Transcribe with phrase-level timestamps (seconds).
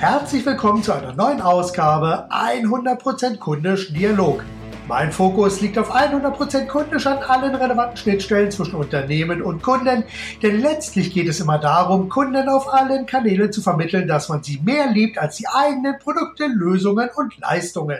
[0.00, 4.42] Herzlich willkommen zu einer neuen Ausgabe 100% kundisch Dialog.
[4.88, 10.04] Mein Fokus liegt auf 100% kundisch an allen relevanten Schnittstellen zwischen Unternehmen und Kunden,
[10.42, 14.58] denn letztlich geht es immer darum, Kunden auf allen Kanälen zu vermitteln, dass man sie
[14.64, 17.98] mehr liebt als die eigenen Produkte, Lösungen und Leistungen.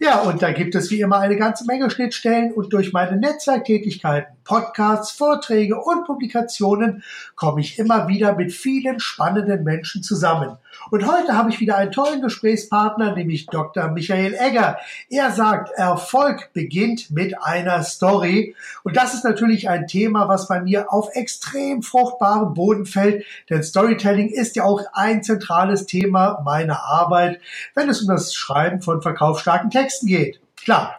[0.00, 4.36] Ja, und da gibt es wie immer eine ganze Menge Schnittstellen und durch meine Netzwerktätigkeiten,
[4.44, 7.02] Podcasts, Vorträge und Publikationen
[7.34, 10.56] komme ich immer wieder mit vielen spannenden Menschen zusammen.
[10.90, 13.88] Und heute habe ich wieder einen tollen Gesprächspartner, nämlich Dr.
[13.88, 14.78] Michael Egger.
[15.10, 18.54] Er sagt, Erfolg beginnt mit einer Story.
[18.84, 23.62] Und das ist natürlich ein Thema, was bei mir auf extrem fruchtbarem Boden fällt, denn
[23.62, 27.40] Storytelling ist ja auch ein zentrales Thema meiner Arbeit,
[27.74, 30.40] wenn es um das Schreiben von verkaufsstarken Texten geht.
[30.56, 30.98] Klar.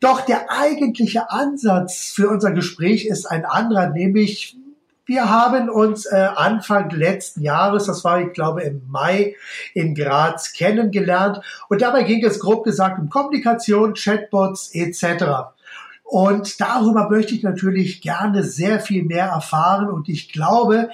[0.00, 4.56] Doch der eigentliche Ansatz für unser Gespräch ist ein anderer, nämlich
[5.10, 9.34] wir haben uns äh, Anfang letzten Jahres, das war ich glaube im Mai
[9.74, 15.50] in Graz, kennengelernt und dabei ging es grob gesagt um Kommunikation, Chatbots etc.
[16.04, 20.90] Und darüber möchte ich natürlich gerne sehr viel mehr erfahren und ich glaube,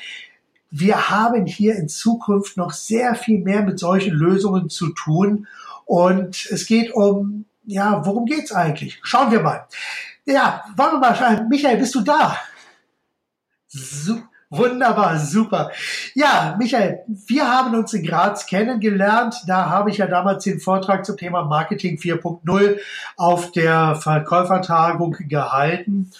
[0.70, 5.47] wir haben hier in Zukunft noch sehr viel mehr mit solchen Lösungen zu tun.
[5.84, 8.98] Und es geht um, ja, worum geht's eigentlich?
[9.03, 9.67] Schauen wir mal.
[10.25, 11.47] Ja, wir mal.
[11.50, 12.39] Michael, bist du da?
[13.69, 15.72] Su Wunderbar, super.
[16.14, 19.42] Ja, Michael, wir haben uns in Graz kennengelernt.
[19.48, 22.78] Da habe ich ja damals den Vortrag zum Thema Marketing 4.0
[23.17, 26.12] auf der Verkäufertagung gehalten.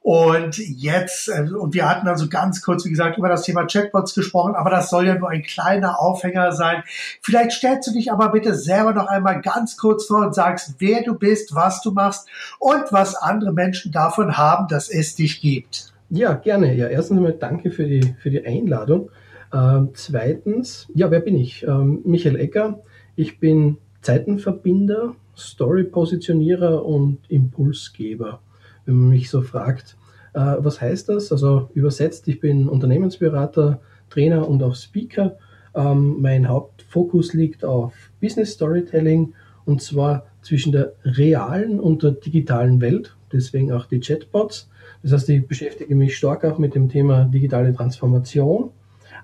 [0.00, 4.14] Und jetzt, äh, und wir hatten also ganz kurz, wie gesagt, über das Thema Chatbots
[4.14, 6.82] gesprochen, aber das soll ja nur ein kleiner Aufhänger sein.
[7.22, 11.02] Vielleicht stellst du dich aber bitte selber noch einmal ganz kurz vor und sagst, wer
[11.02, 12.26] du bist, was du machst
[12.58, 15.92] und was andere Menschen davon haben, dass es dich gibt.
[16.10, 16.74] Ja, gerne.
[16.74, 19.10] Ja, erstens einmal danke für die, für die Einladung.
[19.52, 21.64] Ähm, zweitens, ja, wer bin ich?
[21.64, 22.80] Ähm, Michael Ecker.
[23.14, 28.40] Ich bin Zeitenverbinder, Story-Positionierer und Impulsgeber.
[28.86, 29.96] Wenn man mich so fragt,
[30.32, 31.30] äh, was heißt das?
[31.30, 35.36] Also übersetzt, ich bin Unternehmensberater, Trainer und auch Speaker.
[35.74, 39.34] Ähm, mein Hauptfokus liegt auf Business Storytelling
[39.66, 44.70] und zwar zwischen der realen und der digitalen Welt, deswegen auch die Chatbots.
[45.08, 48.72] Das heißt, ich beschäftige mich stark auch mit dem Thema digitale Transformation,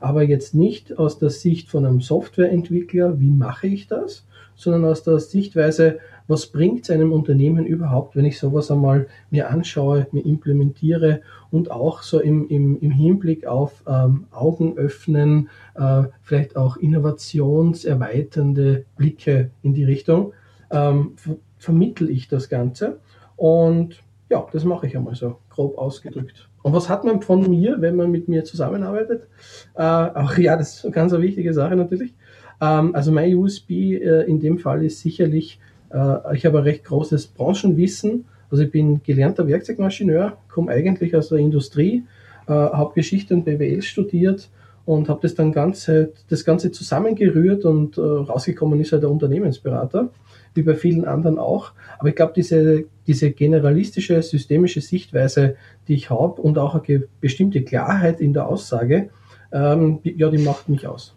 [0.01, 4.25] aber jetzt nicht aus der Sicht von einem Softwareentwickler, wie mache ich das,
[4.55, 9.51] sondern aus der Sichtweise, was bringt es einem Unternehmen überhaupt, wenn ich sowas einmal mir
[9.51, 16.05] anschaue, mir implementiere und auch so im, im, im Hinblick auf ähm, Augen öffnen, äh,
[16.23, 20.33] vielleicht auch innovationserweiternde Blicke in die Richtung,
[20.71, 23.01] ähm, ver vermittel ich das Ganze.
[23.37, 26.49] Und ja, das mache ich einmal so, grob ausgedrückt.
[26.63, 29.29] Und was hat man von mir, wenn man mit mir zusammenarbeitet?
[29.75, 32.15] Äh, auch ja, das ist eine ganz wichtige Sache natürlich.
[32.61, 35.61] Ähm, also mein USB äh, in dem Fall ist sicherlich,
[35.91, 38.25] äh, ich habe ein recht großes Branchenwissen.
[38.51, 42.05] Also ich bin gelernter Werkzeugmaschineur, komme eigentlich aus der Industrie,
[42.47, 44.49] äh, habe Geschichte und BWL studiert
[44.87, 50.11] und habe das dann ganze, das Ganze zusammengerührt und äh, rausgekommen ist halt der Unternehmensberater
[50.55, 51.73] wie bei vielen anderen auch.
[51.99, 55.57] Aber ich glaube, diese, diese generalistische, systemische Sichtweise,
[55.89, 59.11] die ich habe und auch eine bestimmte Klarheit in der Aussage,
[59.53, 61.15] ähm, ja, die macht mich aus.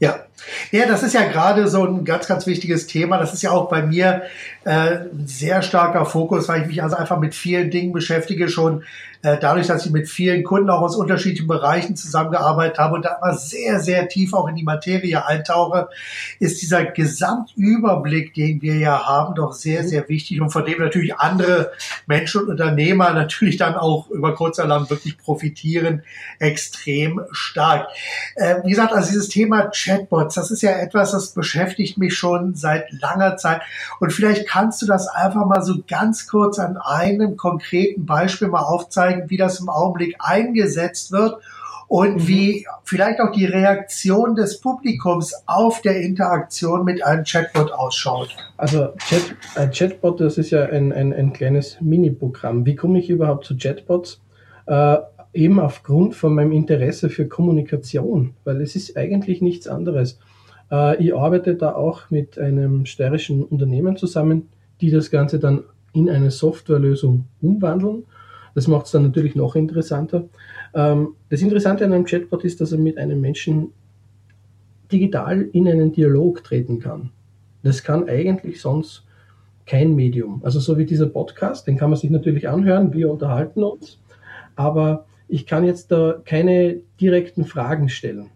[0.00, 0.25] Ja.
[0.70, 3.18] Ja, das ist ja gerade so ein ganz, ganz wichtiges Thema.
[3.18, 4.22] Das ist ja auch bei mir
[4.64, 8.82] äh, ein sehr starker Fokus, weil ich mich also einfach mit vielen Dingen beschäftige, schon
[9.22, 13.18] äh, dadurch, dass ich mit vielen Kunden auch aus unterschiedlichen Bereichen zusammengearbeitet habe und da
[13.20, 15.88] immer sehr, sehr tief auch in die Materie eintauche,
[16.38, 19.88] ist dieser Gesamtüberblick, den wir ja haben, doch sehr, mhm.
[19.88, 21.72] sehr wichtig und von dem natürlich andere
[22.06, 26.02] Menschen und Unternehmer natürlich dann auch über kurz oder lang wirklich profitieren,
[26.38, 27.88] extrem stark.
[28.36, 29.70] Äh, wie gesagt, also dieses Thema
[30.26, 33.62] Chatbots, das ist ja etwas, das beschäftigt mich schon seit langer Zeit
[34.00, 38.62] und vielleicht kannst du das einfach mal so ganz kurz an einem konkreten Beispiel mal
[38.62, 41.38] aufzeigen, zeigen, wie das im Augenblick eingesetzt wird
[41.88, 42.28] und mhm.
[42.28, 48.34] wie vielleicht auch die Reaktion des Publikums auf der Interaktion mit einem Chatbot ausschaut.
[48.56, 52.66] Also Chat, ein Chatbot, das ist ja ein, ein, ein kleines Mini-Programm.
[52.66, 54.20] Wie komme ich überhaupt zu Chatbots?
[54.66, 54.96] Äh,
[55.32, 60.18] eben aufgrund von meinem Interesse für Kommunikation, weil es ist eigentlich nichts anderes.
[60.70, 64.48] Äh, ich arbeite da auch mit einem steirischen Unternehmen zusammen,
[64.80, 68.04] die das Ganze dann in eine Softwarelösung umwandeln
[68.56, 70.24] das macht es dann natürlich noch interessanter.
[70.74, 73.74] Ähm, das Interessante an einem Chatbot ist, dass er mit einem Menschen
[74.90, 77.10] digital in einen Dialog treten kann.
[77.62, 79.04] Das kann eigentlich sonst
[79.66, 80.40] kein Medium.
[80.42, 83.98] Also so wie dieser Podcast, den kann man sich natürlich anhören, wir unterhalten uns,
[84.54, 88.30] aber ich kann jetzt da keine direkten Fragen stellen.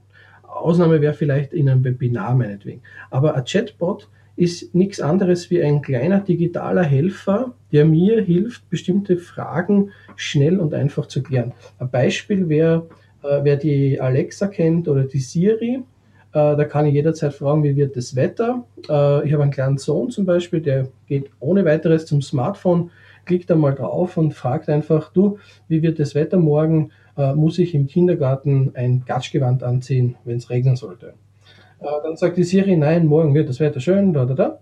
[0.50, 2.82] Ausnahme wäre vielleicht in einem Webinar meinetwegen.
[3.10, 9.16] Aber ein Chatbot ist nichts anderes wie ein kleiner digitaler Helfer, der mir hilft, bestimmte
[9.18, 11.52] Fragen schnell und einfach zu klären.
[11.78, 12.88] Ein Beispiel wäre,
[13.22, 15.82] äh, wer die Alexa kennt oder die Siri,
[16.32, 18.64] äh, da kann ich jederzeit fragen, wie wird das Wetter.
[18.88, 22.90] Äh, ich habe einen kleinen Sohn zum Beispiel, der geht ohne weiteres zum Smartphone,
[23.24, 25.38] klickt einmal drauf und fragt einfach, du,
[25.68, 26.92] wie wird das Wetter morgen?
[27.20, 31.08] Äh, muss ich im Kindergarten ein Gatschgewand anziehen, wenn es regnen sollte?
[31.80, 34.58] Äh, dann sagt die Siri, nein, morgen wird das Wetter schön, da, da, da.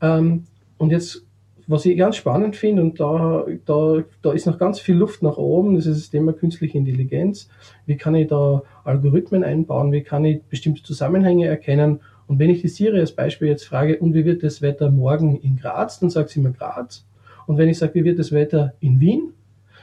[0.00, 0.44] Ähm,
[0.78, 1.26] und jetzt,
[1.66, 5.36] was ich ganz spannend finde, und da, da, da ist noch ganz viel Luft nach
[5.36, 7.50] oben, das ist das Thema künstliche Intelligenz.
[7.84, 9.92] Wie kann ich da Algorithmen einbauen?
[9.92, 12.00] Wie kann ich bestimmte Zusammenhänge erkennen?
[12.26, 15.36] Und wenn ich die Siri als Beispiel jetzt frage, und wie wird das Wetter morgen
[15.36, 17.04] in Graz, dann sagt sie mir Graz.
[17.46, 19.34] Und wenn ich sage, wie wird das Wetter in Wien,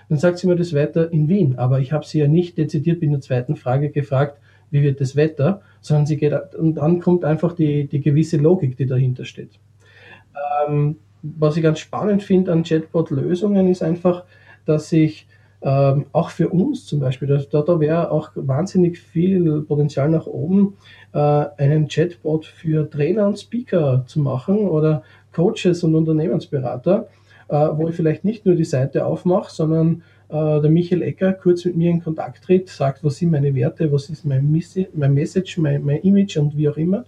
[0.10, 1.58] dann sagt sie mir das Wetter in Wien.
[1.58, 4.40] Aber ich habe sie ja nicht dezidiert in der zweiten Frage gefragt,
[4.72, 8.78] wie wird das Wetter, sondern sie geht, und dann kommt einfach die, die gewisse Logik,
[8.78, 9.52] die dahinter steht.
[10.68, 14.24] Ähm, was ich ganz spannend finde an Chatbot-Lösungen ist einfach,
[14.66, 15.28] dass ich
[15.62, 20.78] ähm, auch für uns zum Beispiel, da, da wäre auch wahnsinnig viel Potenzial nach oben,
[21.14, 25.04] äh, einen Chatbot für Trainer und Speaker zu machen oder
[25.34, 27.08] Coaches und Unternehmensberater,
[27.48, 31.76] wo ich vielleicht nicht nur die Seite aufmache, sondern äh, der Michael Ecker kurz mit
[31.76, 36.02] mir in Kontakt tritt, sagt, was sind meine Werte, was ist mein Message, mein, mein
[36.02, 37.06] Image und wie auch immer.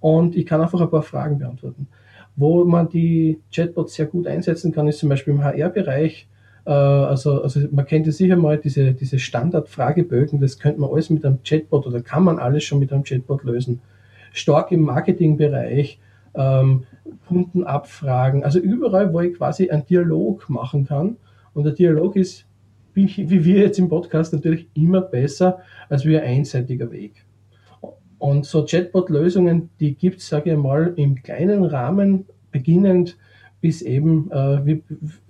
[0.00, 1.86] Und ich kann einfach ein paar Fragen beantworten.
[2.34, 6.28] Wo man die Chatbots sehr gut einsetzen kann, ist zum Beispiel im HR-Bereich.
[6.66, 11.08] Äh, also, also man kennt ja sicher mal diese, diese Standard-Fragebögen, das könnte man alles
[11.08, 13.80] mit einem Chatbot oder kann man alles schon mit einem Chatbot lösen.
[14.32, 15.98] Stark im Marketingbereich,
[16.36, 16.84] ähm,
[17.26, 21.16] Kundenabfragen, also überall, wo ich quasi einen Dialog machen kann.
[21.54, 22.46] Und der Dialog ist
[22.94, 27.26] wie, wie wir jetzt im Podcast natürlich immer besser als wie ein einseitiger Weg.
[28.18, 33.18] Und so Chatbot-Lösungen, die gibt es, sage ich mal, im kleinen Rahmen, beginnend
[33.60, 34.82] bis eben, äh, wie,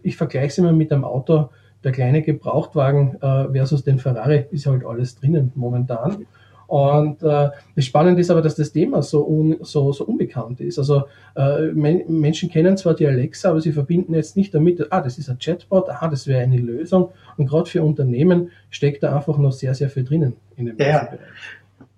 [0.02, 1.50] ich vergleiche es immer mit einem Auto,
[1.82, 6.26] der kleine Gebrauchtwagen äh, versus den Ferrari, ist halt alles drinnen momentan.
[6.66, 10.78] Und äh, das Spannende ist aber, dass das Thema so, un, so, so unbekannt ist.
[10.78, 11.04] Also
[11.36, 15.18] äh, men Menschen kennen zwar die Alexa, aber sie verbinden jetzt nicht damit, ah, das
[15.18, 17.10] ist ein Chatbot, ah, das wäre eine Lösung.
[17.36, 21.04] Und gerade für Unternehmen steckt da einfach noch sehr, sehr viel drinnen in dem ja.
[21.04, 21.20] Bereich.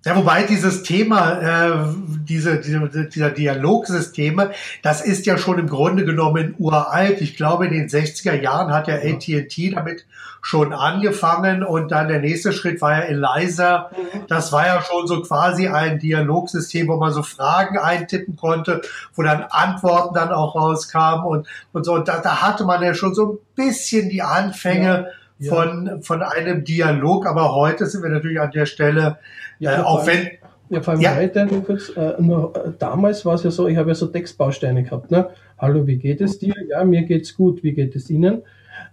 [0.05, 1.93] Ja, wobei dieses Thema, äh,
[2.23, 4.51] diese, diese, dieser Dialogsysteme,
[4.81, 7.19] das ist ja schon im Grunde genommen uralt.
[7.19, 10.05] Ich glaube, in den 60er Jahren hat ja AT&T damit
[10.41, 13.91] schon angefangen und dann der nächste Schritt war ja Eliza.
[13.91, 14.21] Mhm.
[14.29, 18.81] Das war ja schon so quasi ein Dialogsystem, wo man so Fragen eintippen konnte,
[19.15, 21.95] wo dann Antworten dann auch rauskamen und, und so.
[21.95, 25.05] Und da, da hatte man ja schon so ein bisschen die Anfänge ja
[25.39, 25.53] ja.
[25.53, 27.25] von, von einem Dialog.
[27.25, 29.17] Aber heute sind wir natürlich an der Stelle,
[29.57, 30.29] ja, äh, auch wenn.
[30.69, 31.15] Ja, vor allem ja.
[31.15, 34.83] heute, kurz, äh, nur, äh, damals war es ja so, ich habe ja so Textbausteine
[34.83, 35.09] gehabt.
[35.09, 35.29] Ne?
[35.57, 36.53] Hallo, wie geht es dir?
[36.67, 37.63] Ja, mir geht's gut.
[37.63, 38.43] Wie geht es Ihnen?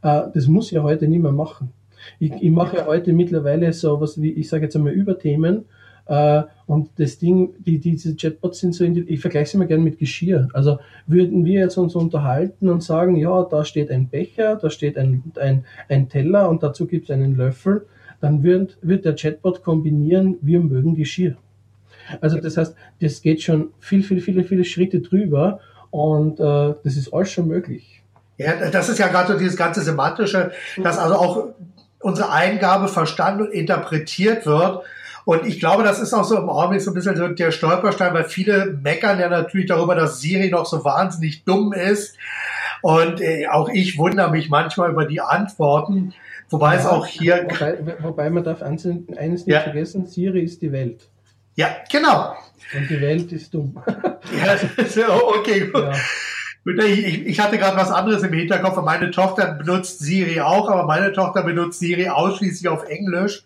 [0.03, 1.73] Äh, das muss ich ja heute nicht mehr machen.
[2.19, 5.67] Ich, ich mache ja heute mittlerweile so was wie, ich sage jetzt einmal Überthemen
[6.09, 9.83] und das Ding, die, diese Chatbots sind so, in die, ich vergleiche sie immer gerne
[9.83, 10.49] mit Geschirr.
[10.53, 14.99] Also würden wir jetzt uns unterhalten und sagen, ja, da steht ein Becher, da steht
[14.99, 17.87] ein, ein, ein Teller und dazu gibt es einen Löffel,
[18.21, 21.37] dann wird, wird der Chatbot kombinieren, wir mögen Geschirr.
[22.21, 25.59] Also das heißt, das geht schon viel, viel, viele, viele Schritte drüber
[25.91, 28.03] und äh, das ist alles schon möglich.
[28.39, 30.53] Ja, das ist ja gerade so dieses ganze Semantische,
[30.83, 31.49] dass also auch
[32.01, 34.85] unsere Eingabe verstanden und interpretiert wird
[35.27, 38.15] und ich glaube, das ist auch so im Augenblick so ein bisschen so der Stolperstein,
[38.15, 42.17] weil viele meckern ja natürlich darüber, dass Siri noch so wahnsinnig dumm ist.
[42.81, 46.15] Und äh, auch ich wundere mich manchmal über die Antworten.
[46.49, 47.45] Wobei ja, es auch hier.
[47.51, 49.63] Wobei, wobei man darf eines nicht ja.
[49.63, 51.09] vergessen, Siri ist die Welt.
[51.57, 52.37] Ja, genau.
[52.73, 53.83] Und die Welt ist dumm.
[54.97, 55.83] ja, okay, gut.
[55.83, 56.85] Ja.
[56.85, 58.81] Ich, ich, hatte gerade was anderes im Hinterkopf.
[58.81, 63.45] Meine Tochter benutzt Siri auch, aber meine Tochter benutzt Siri ausschließlich auf Englisch.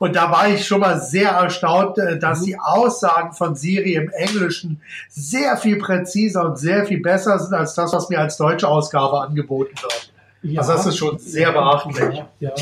[0.00, 2.44] Und da war ich schon mal sehr erstaunt, äh, dass mhm.
[2.46, 4.80] die Aussagen von Siri im Englischen
[5.10, 9.20] sehr viel präziser und sehr viel besser sind als das, was mir als deutsche Ausgabe
[9.20, 10.12] angeboten wird.
[10.42, 12.16] Ja, also das ist schon sehr beachtlich.
[12.16, 12.52] Ja, ja.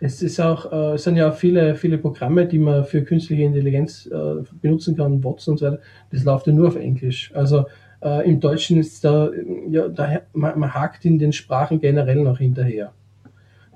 [0.00, 4.06] Es ist auch, äh, es sind ja viele, viele Programme, die man für künstliche Intelligenz
[4.06, 5.78] äh, benutzen kann, Bots und so weiter.
[6.10, 7.30] Das läuft ja nur auf Englisch.
[7.34, 7.66] Also
[8.02, 9.30] äh, im Deutschen ist da,
[9.68, 12.92] ja, da man, man hakt in den Sprachen generell noch hinterher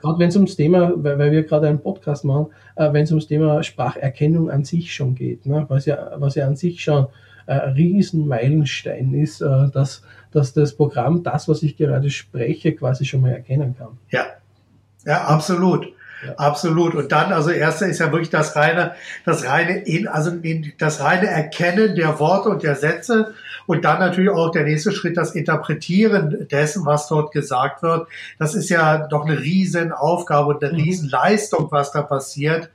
[0.05, 3.11] gerade wenn es ums Thema, weil, weil wir gerade einen Podcast machen, äh, wenn es
[3.11, 7.09] ums Thema Spracherkennung an sich schon geht, ne, was, ja, was ja an sich schon
[7.47, 13.23] ein Riesenmeilenstein ist, äh, dass, dass das Programm das, was ich gerade spreche, quasi schon
[13.23, 13.99] mal erkennen kann.
[14.11, 14.25] Ja,
[15.05, 15.87] ja, absolut.
[16.27, 16.35] ja.
[16.37, 16.95] absolut.
[16.95, 18.93] Und dann, also erste ist ja wirklich das reine,
[19.25, 23.35] das reine in, also in, das reine Erkennen der Worte und der Sätze
[23.67, 28.09] und dann natürlich auch der nächste Schritt, das Interpretieren dessen, was dort gesagt wird.
[28.39, 30.81] Das ist ja doch eine riesen Aufgabe und eine mhm.
[30.81, 32.71] riesen Leistung, was da passiert.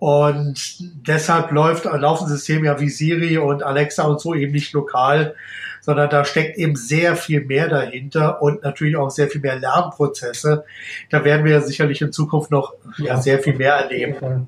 [0.00, 5.34] Und deshalb läuft, laufen Systeme ja wie Siri und Alexa und so eben nicht lokal,
[5.82, 10.64] sondern da steckt eben sehr viel mehr dahinter und natürlich auch sehr viel mehr Lernprozesse.
[11.10, 14.14] Da werden wir sicherlich in Zukunft noch ja, sehr viel mehr erleben.
[14.14, 14.46] Auf jeden, Fall.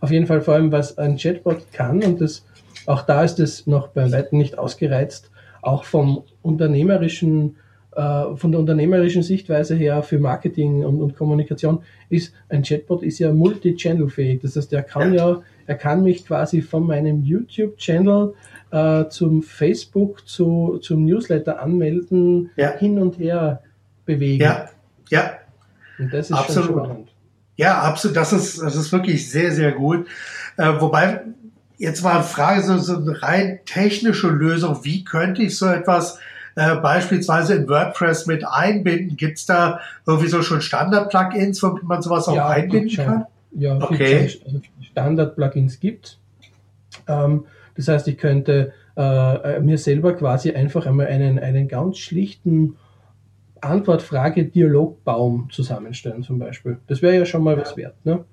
[0.00, 2.44] auf jeden Fall vor allem, was ein Chatbot kann und das,
[2.86, 5.30] auch da ist es noch bei weitem nicht ausgereizt,
[5.62, 7.56] auch vom unternehmerischen
[7.96, 13.18] äh, von der unternehmerischen Sichtweise her für Marketing und, und Kommunikation ist ein Chatbot ist
[13.18, 14.42] ja multi-channel-fähig.
[14.42, 15.42] Das heißt, er kann ja.
[15.66, 18.34] er kann mich quasi von meinem YouTube-Channel
[18.70, 22.76] äh, zum Facebook, zu, zum Newsletter anmelden, ja.
[22.76, 23.62] hin und her
[24.04, 24.42] bewegen.
[24.42, 24.68] Ja,
[25.08, 25.38] ja.
[25.98, 26.66] Und das ist absolut.
[26.66, 27.08] schon spannend.
[27.56, 28.16] Ja, absolut.
[28.16, 30.06] Das ist, das ist wirklich sehr, sehr gut.
[30.58, 31.22] Äh, wobei,
[31.78, 34.84] jetzt mal eine Frage, so, so eine rein technische Lösung.
[34.84, 36.18] Wie könnte ich so etwas
[36.54, 39.16] äh, beispielsweise in WordPress mit einbinden?
[39.16, 43.26] Gibt es da irgendwie so schon Standard-Plugins, womit man sowas auch ja, einbinden kann?
[43.52, 44.30] Ja, okay.
[44.90, 46.18] Standard-Plugins gibt.
[47.06, 52.76] Ähm, das heißt, ich könnte äh, mir selber quasi einfach einmal einen, einen ganz schlichten
[53.60, 56.78] Antwort-Frage-Dialogbaum zusammenstellen zum Beispiel.
[56.86, 57.94] Das wäre ja schon mal was wert.
[58.04, 58.24] Ne?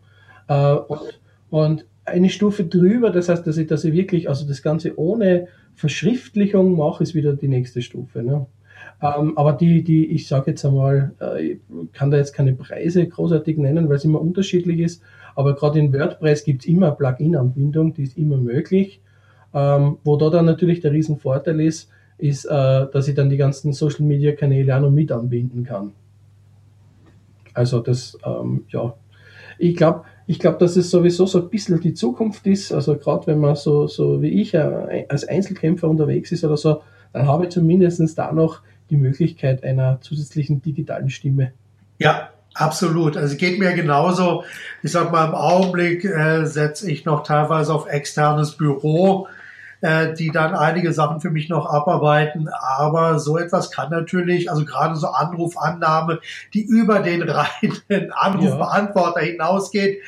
[0.48, 1.20] Äh, und,
[1.50, 5.48] und eine Stufe drüber, das heißt, dass ich, dass ich wirklich, also das Ganze ohne
[5.74, 8.24] Verschriftlichung mache, ist wieder die nächste Stufe.
[8.24, 8.46] Ne?
[9.02, 11.60] Ähm, aber die, die, ich sage jetzt einmal, äh, ich
[11.94, 15.02] kann da jetzt keine Preise großartig nennen, weil es immer unterschiedlich ist,
[15.36, 19.02] aber gerade in WordPress gibt es immer Plugin-Anbindung, die ist immer möglich.
[19.54, 22.50] Ähm, wo da dann natürlich der Riesenvorteil ist, ist, äh,
[22.92, 25.92] dass ich dann die ganzen Social-Media-Kanäle auch noch mit anbinden kann.
[27.54, 28.96] Also das, ähm, ja,
[29.60, 32.72] ich glaube, ich glaube, dass es sowieso so ein bisschen die Zukunft ist.
[32.72, 36.82] Also gerade wenn man so, so wie ich äh, als Einzelkämpfer unterwegs ist oder so,
[37.12, 41.52] dann habe ich zumindest da noch die Möglichkeit einer zusätzlichen digitalen Stimme.
[42.00, 43.18] Ja, absolut.
[43.18, 44.44] Also geht mir genauso.
[44.82, 49.28] Ich sag mal, im Augenblick äh, setze ich noch teilweise auf externes Büro
[49.84, 52.48] äh, die dann einige Sachen für mich noch abarbeiten.
[52.48, 56.22] Aber so etwas kann natürlich, also gerade so Anrufannahme,
[56.54, 59.32] die über den reinen Anrufbeantworter ja.
[59.32, 60.00] hinausgeht,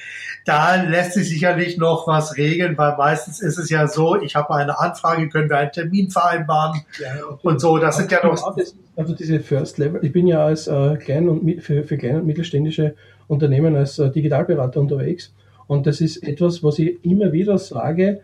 [0.46, 4.56] da lässt sich sicherlich noch was regeln, weil meistens ist es ja so, ich habe
[4.56, 7.78] eine Anfrage, können wir einen Termin vereinbaren ja, und so.
[7.78, 8.56] Das sind ja noch.
[8.96, 12.28] Also diese First Level, ich bin ja als äh, klein und für, für kleine und
[12.28, 12.96] mittelständische
[13.28, 15.34] Unternehmen als äh, Digitalberater unterwegs.
[15.68, 18.22] Und das ist etwas, was ich immer wieder sage,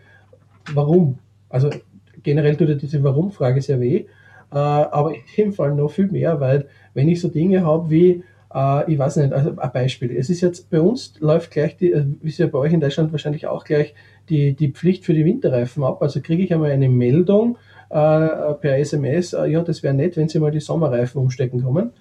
[0.72, 1.18] warum?
[1.52, 1.70] Also
[2.22, 4.06] generell tut ja diese Warum-Frage sehr weh,
[4.52, 8.24] äh, aber in dem Fall noch viel mehr, weil wenn ich so Dinge habe wie,
[8.54, 10.16] äh, ich weiß nicht, also ein Beispiel.
[10.16, 12.80] Es ist jetzt bei uns läuft gleich die, äh, wie es ja bei euch in
[12.80, 13.94] Deutschland wahrscheinlich auch gleich,
[14.28, 16.02] die, die Pflicht für die Winterreifen ab.
[16.02, 17.58] Also kriege ich einmal eine Meldung
[17.90, 21.92] äh, per SMS, ja, das wäre nett, wenn Sie mal die Sommerreifen umstecken kommen.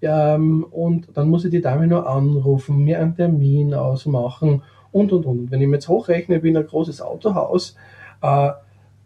[0.00, 4.62] Ähm, und dann muss ich die Dame nur anrufen, mir einen Termin ausmachen
[4.92, 5.50] und und und.
[5.50, 7.76] Wenn ich mir jetzt hochrechne, bin ein großes Autohaus,
[8.22, 8.50] äh,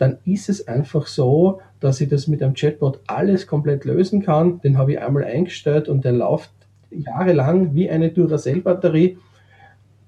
[0.03, 4.61] dann ist es einfach so, dass ich das mit einem Chatbot alles komplett lösen kann.
[4.61, 6.51] Den habe ich einmal eingestellt und der läuft
[6.91, 9.17] jahrelang wie eine Duracell-Batterie.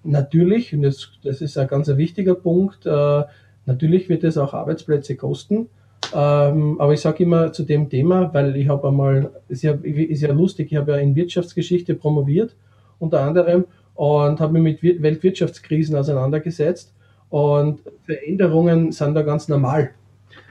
[0.02, 3.22] Natürlich, und das, das ist ein ganz wichtiger Punkt, äh,
[3.66, 5.68] natürlich wird es auch Arbeitsplätze kosten.
[6.12, 10.32] Ähm, aber ich sage immer zu dem Thema, weil ich habe einmal, ist ist ja
[10.32, 12.56] lustig, ich habe ja in Wirtschaftsgeschichte promoviert,
[12.98, 16.92] unter anderem, und habe mich mit Weltwirtschaftskrisen auseinandergesetzt.
[17.34, 19.90] Und Veränderungen sind da ganz normal,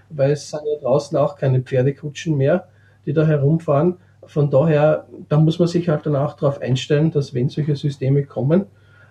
[0.09, 2.67] weil es sind ja draußen auch keine Pferdekutschen mehr,
[3.05, 3.95] die da herumfahren.
[4.25, 8.25] Von daher, da muss man sich halt dann auch darauf einstellen, dass wenn solche Systeme
[8.25, 8.65] kommen,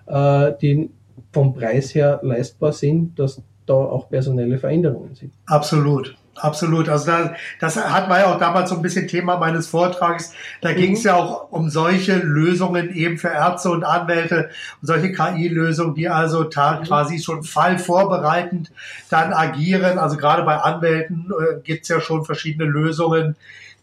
[0.06, 0.90] äh, die
[1.32, 5.32] vom Preis her leistbar sind, dass da auch personelle Veränderungen sind.
[5.46, 6.14] Absolut.
[6.36, 6.88] Absolut.
[6.88, 10.32] Also da, das hat man ja auch damals so ein bisschen Thema meines Vortrags.
[10.62, 10.76] Da mhm.
[10.76, 14.48] ging es ja auch um solche Lösungen eben für Ärzte und Anwälte
[14.80, 16.84] und solche KI-Lösungen, die also mhm.
[16.84, 18.72] quasi schon fallvorbereitend
[19.10, 19.98] dann agieren.
[19.98, 23.36] Also gerade bei Anwälten äh, gibt es ja schon verschiedene Lösungen,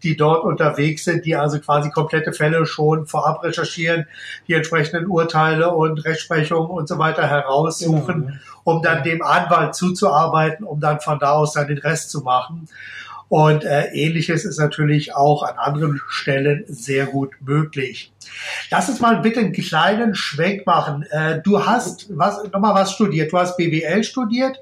[0.03, 4.05] die dort unterwegs sind, die also quasi komplette Fälle schon vorab recherchieren,
[4.47, 10.65] die entsprechenden Urteile und Rechtsprechungen und so weiter heraussuchen, genau, um dann dem Anwalt zuzuarbeiten,
[10.65, 12.67] um dann von da aus dann den Rest zu machen.
[13.29, 18.11] Und äh, ähnliches ist natürlich auch an anderen Stellen sehr gut möglich.
[18.71, 21.03] Lass uns mal bitte einen kleinen Schwenk machen.
[21.11, 23.31] Äh, du hast was nochmal was studiert.
[23.31, 24.59] Du hast BWL studiert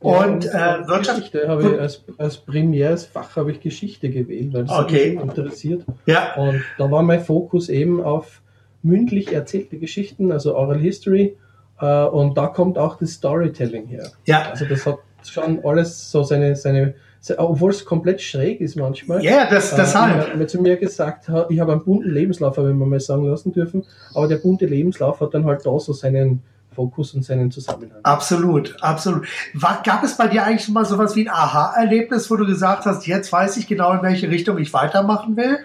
[0.00, 1.34] und äh, Wirtschaft.
[1.46, 5.12] Habe ich als, als primäres Fach habe ich Geschichte gewählt, weil das okay.
[5.12, 5.84] mich interessiert.
[6.06, 6.34] Ja.
[6.36, 8.40] Und da war mein Fokus eben auf
[8.82, 11.36] mündlich erzählte Geschichten, also Oral History.
[11.80, 14.10] Äh, und da kommt auch das Storytelling her.
[14.26, 14.50] Ja.
[14.50, 16.94] Also das hat schon alles so seine, seine,
[17.36, 19.22] obwohl es komplett schräg ist manchmal.
[19.22, 20.40] Ja, das, deshalb.
[20.40, 23.52] Äh, zu mir gesagt, ich habe einen bunten Lebenslauf, habe ich mir mal sagen lassen
[23.52, 26.42] dürfen, aber der bunte Lebenslauf hat dann halt da so seinen
[26.80, 28.00] Fokus und seinen Zusammenhang.
[28.04, 29.26] Absolut, absolut.
[29.52, 33.06] War, gab es bei dir eigentlich mal sowas wie ein Aha-Erlebnis, wo du gesagt hast,
[33.06, 35.58] jetzt weiß ich genau, in welche Richtung ich weitermachen will?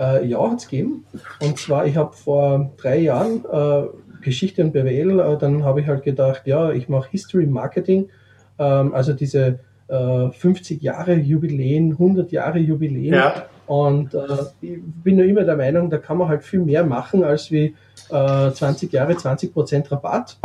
[0.00, 1.04] Äh, ja, hat es gegeben.
[1.40, 3.84] Und zwar, ich habe vor drei Jahren äh,
[4.22, 8.08] Geschichte und BWL, äh, dann habe ich halt gedacht, ja, ich mache History Marketing,
[8.58, 13.14] ähm, also diese 50 äh, Jahre Jubiläen, 100 Jahre Jubiläen.
[13.14, 13.46] Ja.
[13.66, 14.18] Und äh,
[14.60, 17.74] ich bin nur immer der Meinung, da kann man halt viel mehr machen als wie
[18.08, 20.36] 20 Jahre, 20% Rabatt.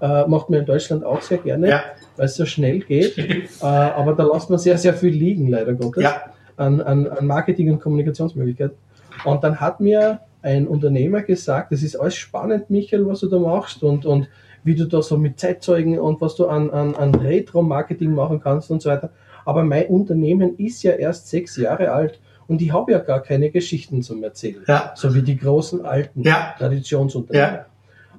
[0.00, 1.82] macht man in Deutschland auch sehr gerne, ja.
[2.16, 3.14] weil es so schnell geht.
[3.60, 6.22] aber da lässt man sehr, sehr viel liegen, leider Gottes, ja.
[6.56, 8.76] an, an, an Marketing- und Kommunikationsmöglichkeiten.
[9.24, 13.38] Und dann hat mir ein Unternehmer gesagt, das ist alles spannend, Michael, was du da
[13.38, 14.28] machst und, und
[14.64, 18.70] wie du da so mit Zeitzeugen und was du an, an, an Retro-Marketing machen kannst
[18.70, 19.10] und so weiter.
[19.44, 23.50] Aber mein Unternehmen ist ja erst sechs Jahre alt und ich habe ja gar keine
[23.50, 24.62] Geschichten zum Erzählen.
[24.66, 24.92] Ja.
[24.94, 26.54] So wie die großen alten ja.
[26.58, 27.54] Traditionsunternehmen.
[27.54, 27.66] Ja.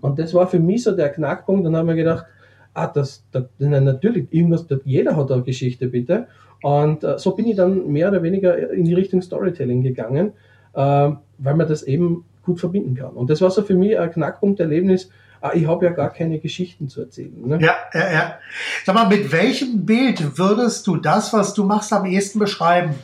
[0.01, 1.65] Und das war für mich so der Knackpunkt.
[1.65, 2.25] Dann haben wir gedacht,
[2.73, 6.27] ah, das, das natürlich, irgendwas, jeder hat eine Geschichte, bitte.
[6.61, 10.33] Und äh, so bin ich dann mehr oder weniger in die Richtung Storytelling gegangen
[10.73, 13.11] äh, weil man das eben gut verbinden kann.
[13.11, 15.09] Und das war so für mich ein Knackpunkt-Erlebnis.
[15.41, 17.33] Ah, ich habe ja gar keine Geschichten zu erzählen.
[17.45, 17.59] Ne?
[17.61, 18.39] Ja, ja, ja.
[18.85, 22.95] Sag mal, mit welchem Bild würdest du das, was du machst, am ehesten beschreiben?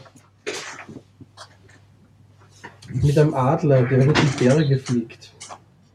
[2.92, 5.32] Mit einem Adler, der über die Berge fliegt.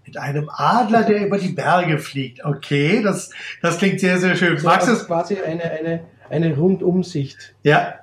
[0.07, 2.45] Mit einem Adler, der über die Berge fliegt.
[2.45, 3.31] Okay, das,
[3.63, 4.59] das klingt sehr, sehr schön.
[4.59, 7.55] So, Magst also quasi eine, eine, eine Rundumsicht.
[7.63, 7.95] Ja,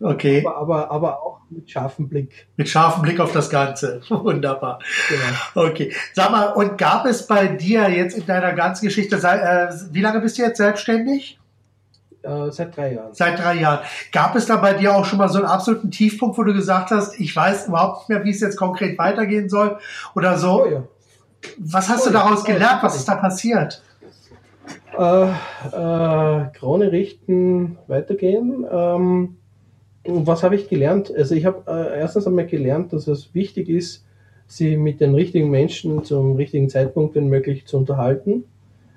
[0.00, 0.44] okay.
[0.46, 2.46] Aber, aber, aber auch mit scharfem Blick.
[2.56, 4.00] Mit scharfem Blick auf das Ganze.
[4.08, 4.78] Wunderbar.
[5.08, 5.68] Genau.
[5.68, 5.92] Okay.
[6.12, 10.20] Sag mal, und gab es bei dir jetzt in deiner ganzen Geschichte, äh, wie lange
[10.20, 11.38] bist du jetzt selbstständig?
[12.26, 13.14] Äh, seit drei Jahren.
[13.14, 13.80] Seit drei Jahren.
[14.12, 16.90] Gab es da bei dir auch schon mal so einen absoluten Tiefpunkt, wo du gesagt
[16.90, 19.78] hast, ich weiß überhaupt nicht mehr, wie es jetzt konkret weitergehen soll
[20.14, 20.64] oder so?
[20.64, 20.82] Oh ja.
[21.58, 22.54] Was hast oh du daraus ja.
[22.54, 22.82] gelernt?
[22.82, 23.82] Was ist da passiert?
[24.98, 28.66] Äh, äh, Krone richten, weitergehen.
[28.70, 29.36] Ähm,
[30.04, 31.12] was habe ich gelernt?
[31.14, 34.04] Also ich habe äh, erstens einmal gelernt, dass es wichtig ist,
[34.46, 38.44] sie mit den richtigen Menschen zum richtigen Zeitpunkt, wenn möglich, zu unterhalten.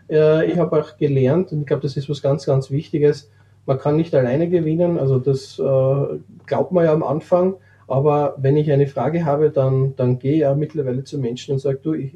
[0.10, 3.30] Äh, ich habe auch gelernt, und ich glaube, das ist was ganz, ganz Wichtiges,
[3.66, 7.56] man kann nicht alleine gewinnen, also das äh, glaubt man ja am Anfang,
[7.88, 11.60] aber wenn ich eine Frage habe, dann, dann gehe ich ja mittlerweile zu Menschen und
[11.60, 12.16] sage, du, ich,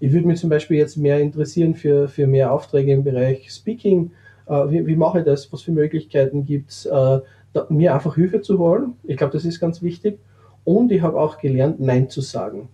[0.00, 4.10] ich würde mich zum Beispiel jetzt mehr interessieren für, für mehr Aufträge im Bereich Speaking.
[4.46, 5.52] Äh, wie, wie mache ich das?
[5.52, 6.88] Was für Möglichkeiten gibt es?
[7.68, 8.94] Mir einfach Hilfe zu holen.
[9.04, 10.18] Ich glaube, das ist ganz wichtig.
[10.64, 12.68] Und ich habe auch gelernt, Nein zu sagen.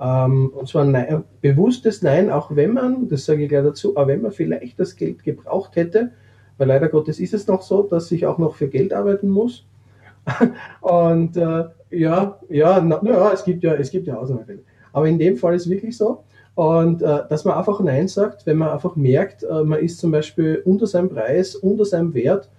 [0.00, 4.06] Ähm, und zwar Nein, bewusstes Nein, auch wenn man, das sage ich gleich dazu, auch
[4.06, 6.10] wenn man vielleicht das Geld gebraucht hätte,
[6.58, 9.66] weil leider Gottes ist es noch so, dass ich auch noch für Geld arbeiten muss.
[10.80, 14.60] und äh, ja, ja, na, ja, es gibt ja, es gibt ja Ausnahmefälle.
[14.92, 16.24] Aber in dem Fall ist es wirklich so.
[16.54, 20.10] Und äh, dass man einfach Nein sagt, wenn man einfach merkt, äh, man ist zum
[20.10, 22.50] Beispiel unter seinem Preis, unter seinem Wert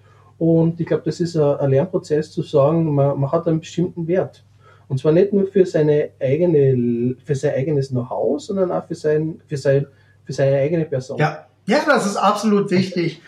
[0.42, 4.44] und ich glaube, das ist ein Lernprozess zu sagen, man, man, hat einen bestimmten Wert.
[4.92, 9.40] Und zwar nicht nur für, seine eigene, für sein eigenes Know-how, sondern auch für, sein,
[9.48, 9.88] für, sein,
[10.26, 11.18] für seine eigene Person.
[11.18, 11.46] Ja.
[11.66, 13.22] ja, das ist absolut wichtig.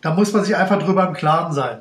[0.00, 1.78] Da muss man sich einfach drüber im Klaren sein.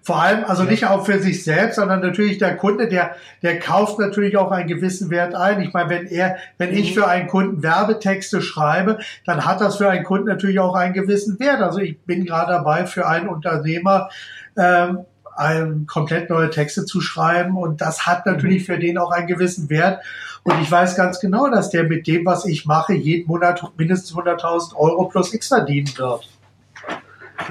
[0.00, 0.70] Vor allem, also ja.
[0.70, 4.66] nicht auch für sich selbst, sondern natürlich der Kunde, der, der kauft natürlich auch einen
[4.66, 5.60] gewissen Wert ein.
[5.60, 6.78] Ich meine, wenn er, wenn mhm.
[6.78, 10.94] ich für einen Kunden Werbetexte schreibe, dann hat das für einen Kunden natürlich auch einen
[10.94, 11.60] gewissen Wert.
[11.60, 14.08] Also ich bin gerade dabei, für einen Unternehmer
[14.56, 15.00] ähm,
[15.36, 19.70] ein, komplett neue Texte zu schreiben und das hat natürlich für den auch einen gewissen
[19.70, 20.02] Wert.
[20.42, 24.16] Und ich weiß ganz genau, dass der mit dem, was ich mache, jeden Monat mindestens
[24.16, 26.28] 100.000 Euro plus X verdienen wird.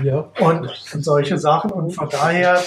[0.03, 0.29] Ja.
[0.39, 0.69] Und
[0.99, 1.71] solche Sachen.
[1.71, 2.61] Und von daher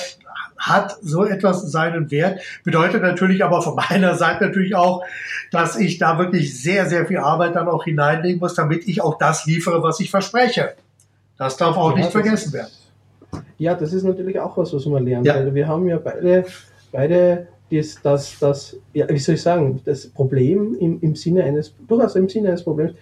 [0.59, 2.41] hat so etwas seinen Wert.
[2.65, 5.05] Bedeutet natürlich aber von meiner Seite natürlich auch,
[5.51, 9.19] dass ich da wirklich sehr, sehr viel Arbeit dann auch hineinlegen muss, damit ich auch
[9.19, 10.75] das liefere, was ich verspreche.
[11.39, 12.73] Das darf auch ja, nicht vergessen werden.
[13.59, 15.27] Ja, das ist natürlich auch was, was man lernt.
[15.27, 15.35] Ja.
[15.35, 16.45] Weil wir haben ja beide,
[16.93, 21.75] beide das, das, das, ja, wie soll ich sagen, das Problem im, im Sinne eines,
[21.87, 22.93] durchaus im Sinne eines Problems,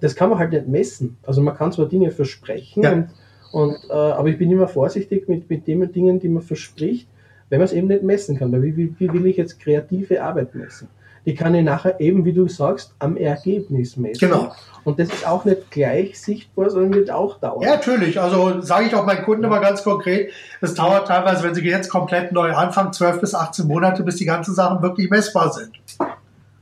[0.00, 1.16] das kann man halt nicht messen.
[1.22, 2.92] Also man kann zwar Dinge versprechen ja.
[2.92, 3.08] und
[3.56, 7.08] und, äh, aber ich bin immer vorsichtig mit, mit den Dingen, die man verspricht,
[7.48, 8.52] wenn man es eben nicht messen kann.
[8.52, 10.88] Weil wie, wie, wie will ich jetzt kreative Arbeit messen?
[11.26, 14.28] Die kann ich nachher eben, wie du sagst, am Ergebnis messen.
[14.28, 14.52] Genau.
[14.84, 17.62] Und das ist auch nicht gleich sichtbar, sondern wird auch dauern.
[17.62, 18.20] Ja, natürlich.
[18.20, 21.90] Also sage ich auch meinen Kunden immer ganz konkret, es dauert teilweise, wenn sie jetzt
[21.90, 25.72] komplett neu anfangen, 12 bis 18 Monate, bis die ganzen Sachen wirklich messbar sind.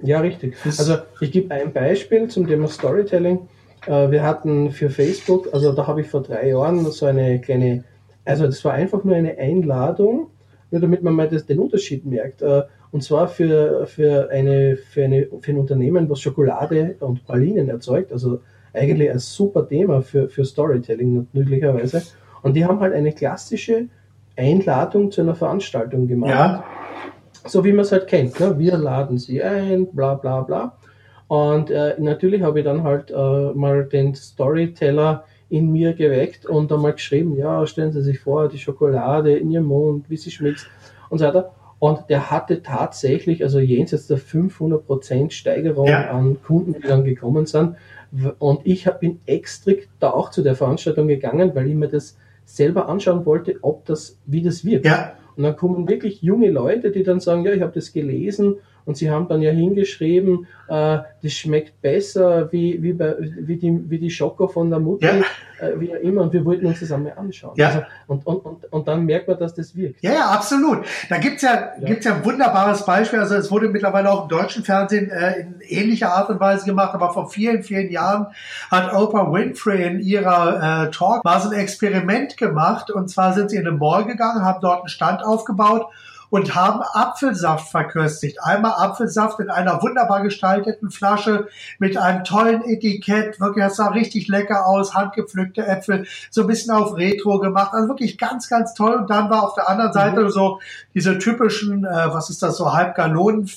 [0.00, 0.56] Ja, richtig.
[0.64, 3.46] Also ich gebe ein Beispiel zum Thema Storytelling.
[3.86, 7.84] Äh, wir hatten für Facebook, also da habe ich vor drei Jahren so eine kleine,
[8.24, 10.28] also das war einfach nur eine Einladung,
[10.70, 12.42] nur damit man mal das, den Unterschied merkt.
[12.94, 18.12] Und zwar für, für, eine, für, eine, für ein Unternehmen, was Schokolade und Pralinen erzeugt,
[18.12, 18.38] also
[18.72, 22.04] eigentlich ein super Thema für, für Storytelling möglicherweise.
[22.42, 23.88] Und die haben halt eine klassische
[24.36, 26.30] Einladung zu einer Veranstaltung gemacht.
[26.30, 26.64] Ja.
[27.44, 28.38] So wie man es halt kennt.
[28.38, 28.56] Ne?
[28.60, 30.78] Wir laden sie ein, bla bla bla.
[31.26, 36.70] Und äh, natürlich habe ich dann halt äh, mal den Storyteller in mir geweckt und
[36.70, 40.70] einmal geschrieben, ja, stellen Sie sich vor, die Schokolade in Ihrem Mund, wie sie schmeckt
[41.10, 41.52] und so weiter.
[41.78, 46.10] Und der hatte tatsächlich, also jenseits der 500% Steigerung ja.
[46.10, 47.76] an Kunden, die dann gekommen sind.
[48.38, 52.88] Und ich bin extra da auch zu der Veranstaltung gegangen, weil ich mir das selber
[52.88, 54.86] anschauen wollte, ob das, wie das wirkt.
[54.86, 55.14] Ja.
[55.36, 58.96] Und dann kommen wirklich junge Leute, die dann sagen, ja, ich habe das gelesen und
[58.96, 63.98] sie haben dann ja hingeschrieben, äh, das schmeckt besser wie, wie, bei, wie, die, wie
[63.98, 65.22] die Schoko von der Mutter, ja.
[65.66, 66.22] äh, wie immer.
[66.22, 67.54] Und wir wollten uns das einmal anschauen.
[67.56, 67.68] Ja.
[67.68, 70.02] Also, und, und, und, und dann merkt man, dass das wirkt.
[70.02, 70.84] Ja, ja, absolut.
[71.08, 71.86] Da gibt's ja, ja.
[71.86, 73.20] Gibt's ja ein wunderbares Beispiel.
[73.20, 76.94] Also es wurde mittlerweile auch im deutschen Fernsehen äh, in ähnlicher Art und Weise gemacht,
[76.94, 78.26] aber vor vielen, vielen Jahren
[78.70, 82.90] hat Oprah Winfrey in ihrer äh, Talk mal so ein Experiment gemacht.
[82.90, 85.86] Und zwar sind sie in eine Mall gegangen, haben dort einen Stand aufgebaut
[86.34, 88.42] und haben Apfelsaft verköstigt.
[88.42, 91.46] Einmal Apfelsaft in einer wunderbar gestalteten Flasche
[91.78, 93.38] mit einem tollen Etikett.
[93.38, 94.94] Wirklich, das sah richtig lecker aus.
[94.94, 97.72] Handgepflückte Äpfel, so ein bisschen auf Retro gemacht.
[97.72, 98.96] Also wirklich ganz, ganz toll.
[98.96, 100.30] Und dann war auf der anderen Seite mhm.
[100.30, 100.58] so
[100.92, 103.48] diese typischen, äh, was ist das, so Halbgalonen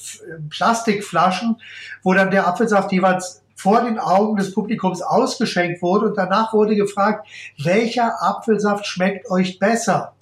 [0.51, 1.59] Plastikflaschen,
[2.03, 6.75] wo dann der Apfelsaft jeweils vor den Augen des Publikums ausgeschenkt wurde und danach wurde
[6.75, 10.13] gefragt, welcher Apfelsaft schmeckt euch besser?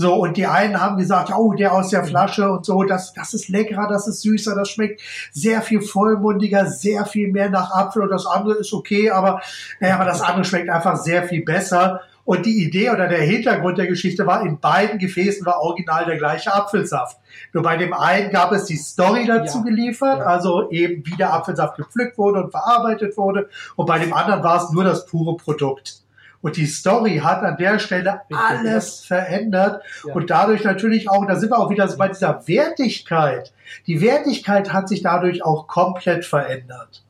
[0.00, 3.34] So, und die einen haben gesagt, oh, der aus der Flasche und so, das, das
[3.34, 8.04] ist leckerer, das ist süßer, das schmeckt sehr viel vollmundiger, sehr viel mehr nach Apfel
[8.04, 9.42] und das andere ist okay, aber,
[9.78, 12.00] naja, aber das andere schmeckt einfach sehr viel besser.
[12.24, 16.16] Und die Idee oder der Hintergrund der Geschichte war, in beiden Gefäßen war original der
[16.16, 17.18] gleiche Apfelsaft.
[17.52, 20.24] Nur bei dem einen gab es die Story dazu ja, geliefert, ja.
[20.24, 23.50] also eben wie der Apfelsaft gepflückt wurde und verarbeitet wurde.
[23.76, 26.00] Und bei dem anderen war es nur das pure Produkt.
[26.42, 30.14] Und die Story hat an der Stelle alles verändert ja.
[30.14, 33.52] und dadurch natürlich auch, da sind wir auch wieder bei dieser Wertigkeit.
[33.86, 37.04] Die Wertigkeit hat sich dadurch auch komplett verändert.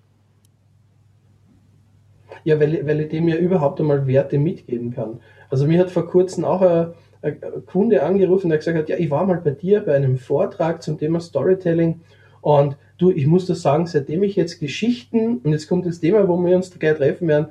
[2.43, 5.21] Ja, weil, weil ich dem ja überhaupt einmal Werte mitgeben kann.
[5.49, 9.11] Also mir hat vor kurzem auch ein, ein Kunde angerufen, der gesagt hat, ja, ich
[9.11, 12.01] war mal bei dir bei einem Vortrag zum Thema Storytelling
[12.41, 16.29] und du, ich muss das sagen, seitdem ich jetzt Geschichten, und jetzt kommt das Thema,
[16.29, 17.49] wo wir uns gleich treffen werden,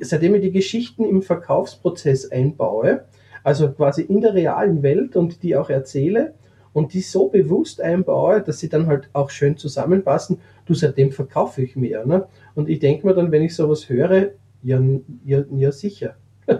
[0.00, 3.04] seitdem ich die Geschichten im Verkaufsprozess einbaue,
[3.42, 6.34] also quasi in der realen Welt und die auch erzähle
[6.72, 11.62] und die so bewusst einbaue, dass sie dann halt auch schön zusammenpassen, du, seitdem verkaufe
[11.62, 12.06] ich mehr.
[12.06, 12.26] Ne?
[12.54, 14.30] Und ich denke mir dann, wenn ich sowas höre,
[14.62, 14.80] ja,
[15.24, 16.16] ja, ja sicher.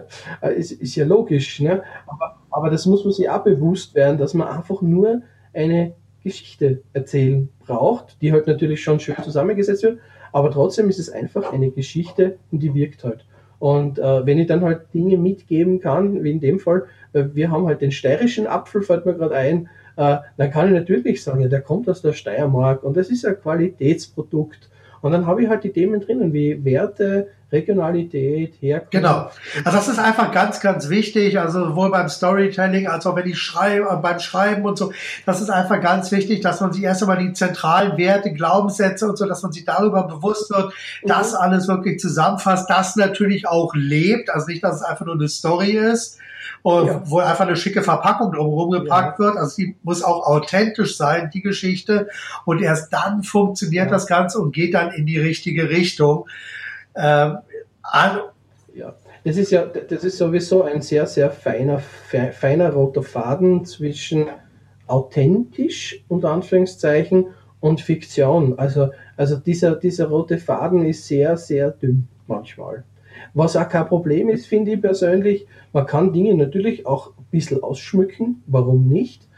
[0.57, 1.61] ist, ist ja logisch.
[1.61, 1.83] Ne?
[2.07, 6.83] Aber, aber das muss man sich auch bewusst werden, dass man einfach nur eine Geschichte
[6.93, 9.99] erzählen braucht, die halt natürlich schon schön zusammengesetzt wird,
[10.33, 13.25] aber trotzdem ist es einfach eine Geschichte und die wirkt halt.
[13.59, 17.51] Und äh, wenn ich dann halt Dinge mitgeben kann, wie in dem Fall, äh, wir
[17.51, 21.49] haben halt den steirischen Apfel, fällt mir gerade ein, äh, dann kann ich natürlich sagen,
[21.49, 24.69] der kommt aus der Steiermark und das ist ein Qualitätsprodukt.
[25.01, 28.93] Und dann habe ich halt die Themen drinnen wie Werte, Regionalität, Herkunft.
[28.93, 29.31] Genau.
[29.65, 31.39] Also das ist einfach ganz, ganz wichtig.
[31.39, 34.93] Also sowohl beim Storytelling als auch wenn ich schreibe, äh, beim Schreiben und so.
[35.27, 39.19] Das ist einfach ganz wichtig, dass man sich erst einmal die zentralen Werte, Glaubenssätze und
[39.19, 41.09] so, dass man sich darüber bewusst wird, mhm.
[41.09, 44.31] das alles wirklich zusammenfasst, das natürlich auch lebt.
[44.31, 46.19] Also nicht, dass es einfach nur eine Story ist.
[46.65, 47.03] Ja.
[47.07, 49.25] wo einfach eine schicke Verpackung drumherum gepackt ja.
[49.25, 49.37] wird.
[49.37, 52.09] Also die muss auch authentisch sein, die Geschichte.
[52.45, 53.91] Und erst dann funktioniert ja.
[53.91, 56.27] das Ganze und geht dann in die richtige Richtung.
[56.95, 57.39] Ähm,
[58.75, 64.27] ja, das ist ja, das ist sowieso ein sehr, sehr feiner, feiner roter Faden zwischen
[64.87, 67.27] authentisch, unter Anführungszeichen,
[67.63, 68.59] und Fiktion.
[68.59, 72.85] Also, also dieser, dieser rote Faden ist sehr, sehr dünn manchmal.
[73.35, 77.63] Was auch kein Problem ist, finde ich persönlich, man kann Dinge natürlich auch ein bisschen
[77.63, 79.29] ausschmücken, warum nicht,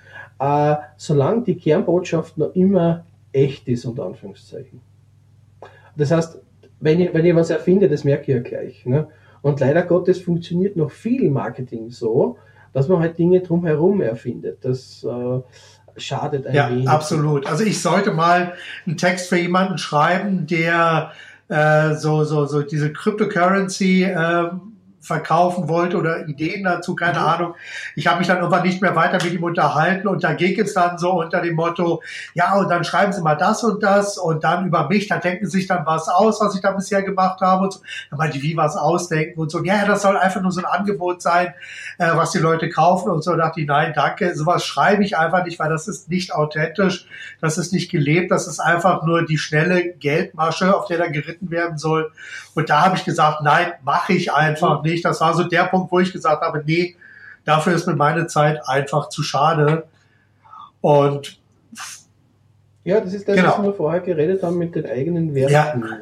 [0.40, 4.80] äh, solange die Kernbotschaft noch immer echt ist, unter Anführungszeichen.
[5.96, 6.40] Das heißt,
[6.84, 8.84] wenn ich, wenn ich was erfinde, das merke ich ja gleich.
[8.84, 9.08] Ne?
[9.40, 12.36] Und leider Gottes funktioniert noch viel Marketing so,
[12.74, 14.58] dass man halt Dinge drumherum erfindet.
[14.62, 15.40] Das äh,
[15.98, 16.84] schadet ein ja, wenig.
[16.84, 17.46] Ja, absolut.
[17.46, 18.52] Also ich sollte mal
[18.86, 21.12] einen Text für jemanden schreiben, der
[21.48, 24.50] äh, so, so, so diese Cryptocurrency äh,
[25.04, 27.24] verkaufen wollte oder Ideen dazu, keine mhm.
[27.26, 27.54] Ahnung.
[27.94, 30.74] Ich habe mich dann irgendwann nicht mehr weiter mit ihm unterhalten und da ging es
[30.74, 34.44] dann so unter dem Motto, ja, und dann schreiben Sie mal das und das und
[34.44, 37.40] dann über mich, da denken Sie sich dann was aus, was ich da bisher gemacht
[37.40, 37.80] habe und so.
[38.10, 39.62] Da meinte ich, wie was ausdenken und so.
[39.62, 41.54] Ja, das soll einfach nur so ein Angebot sein,
[41.98, 43.32] äh, was die Leute kaufen und so.
[43.32, 47.06] Da dachte ich, nein, danke, sowas schreibe ich einfach nicht, weil das ist nicht authentisch,
[47.40, 51.50] das ist nicht gelebt, das ist einfach nur die schnelle Geldmasche, auf der da geritten
[51.50, 52.10] werden soll.
[52.54, 54.90] Und da habe ich gesagt, nein, mache ich einfach mhm.
[54.90, 55.04] nicht.
[55.04, 56.96] Das war so der Punkt, wo ich gesagt habe, nee,
[57.44, 59.84] dafür ist mir meine Zeit einfach zu schade.
[60.80, 61.38] Und
[62.84, 63.58] ja, das ist das, genau.
[63.58, 65.52] was wir vorher geredet haben mit den eigenen Werten.
[65.80, 65.98] Ja.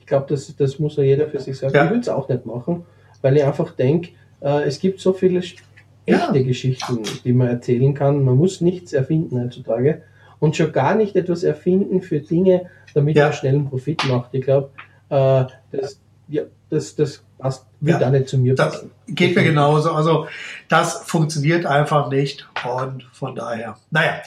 [0.00, 1.74] Ich glaube, das, das muss ja jeder für sich sagen.
[1.74, 1.84] Ja.
[1.84, 2.84] Ich würde es auch nicht machen,
[3.20, 5.60] weil ich einfach denke, äh, es gibt so viele echte
[6.06, 6.32] ja.
[6.32, 8.24] Geschichten, die man erzählen kann.
[8.24, 10.02] Man muss nichts erfinden heutzutage
[10.38, 14.30] und schon gar nicht etwas erfinden für Dinge, damit man schnellen Profit macht.
[14.32, 14.70] Ich glaube,
[15.10, 18.90] äh, das, ja, das, das passt, wird ja, da nicht zu mir das passen.
[19.08, 19.92] Geht mir genauso.
[19.92, 20.28] Also
[20.68, 23.76] das funktioniert einfach nicht und von daher.
[23.90, 24.22] Naja,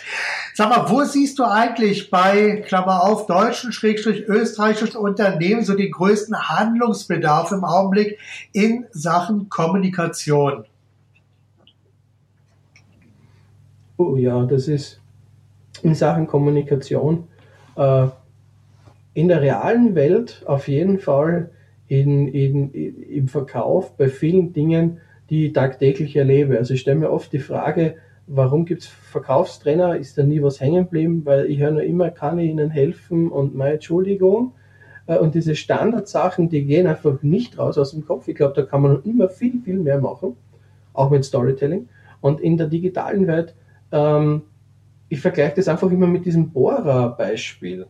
[0.54, 5.92] sag mal, wo siehst du eigentlich bei, Klammer auf, deutschen, schrägstrich österreichischen Unternehmen so den
[5.92, 8.18] größten Handlungsbedarf im Augenblick
[8.52, 10.66] in Sachen Kommunikation?
[13.98, 15.00] Oh ja, das ist
[15.84, 17.28] in Sachen Kommunikation
[17.76, 18.08] äh,
[19.14, 21.52] in der realen Welt auf jeden Fall
[21.88, 25.00] in, in, im Verkauf bei vielen Dingen,
[25.30, 26.58] die ich tagtäglich erlebe.
[26.58, 27.96] Also ich stelle mir oft die Frage,
[28.28, 29.98] warum gibt es Verkaufstrainer?
[29.98, 31.22] Ist da nie was hängen geblieben?
[31.26, 34.54] Weil ich höre nur immer, kann ich Ihnen helfen und meine Entschuldigung.
[35.06, 38.28] Äh, und diese Standardsachen, die gehen einfach nicht raus aus dem Kopf.
[38.28, 40.36] Ich glaube, da kann man immer viel, viel mehr machen,
[40.94, 41.88] auch mit Storytelling.
[42.22, 43.54] Und in der digitalen Welt,
[43.92, 44.44] ähm,
[45.10, 47.86] ich vergleiche das einfach immer mit diesem Bohrer-Beispiel.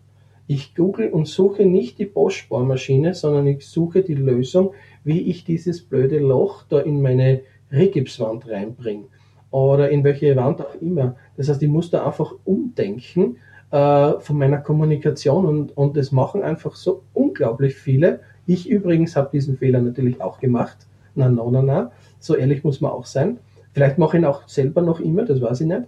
[0.48, 5.82] Ich google und suche nicht die Bosch-Bohrmaschine, sondern ich suche die Lösung, wie ich dieses
[5.82, 9.06] blöde Loch da in meine Rigipswand reinbringe
[9.52, 11.16] oder in welche Wand auch immer.
[11.38, 13.38] Das heißt, ich muss da einfach umdenken
[13.72, 18.20] äh, von meiner Kommunikation und, und das machen einfach so unglaublich viele.
[18.46, 20.78] Ich übrigens habe diesen Fehler natürlich auch gemacht.
[21.16, 21.92] Na, na, na, na.
[22.20, 23.40] So ehrlich muss man auch sein.
[23.72, 25.84] Vielleicht mache ich ihn auch selber noch immer, das weiß ich nicht.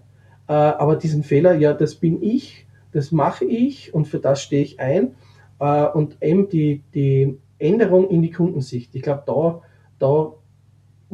[0.48, 2.65] Äh, aber diesen Fehler, ja, das bin ich
[2.96, 5.16] das mache ich und für das stehe ich ein.
[5.60, 8.96] Äh, und eben die, die Änderung in die Kundensicht.
[8.96, 9.62] Ich glaube, da,
[10.00, 10.34] da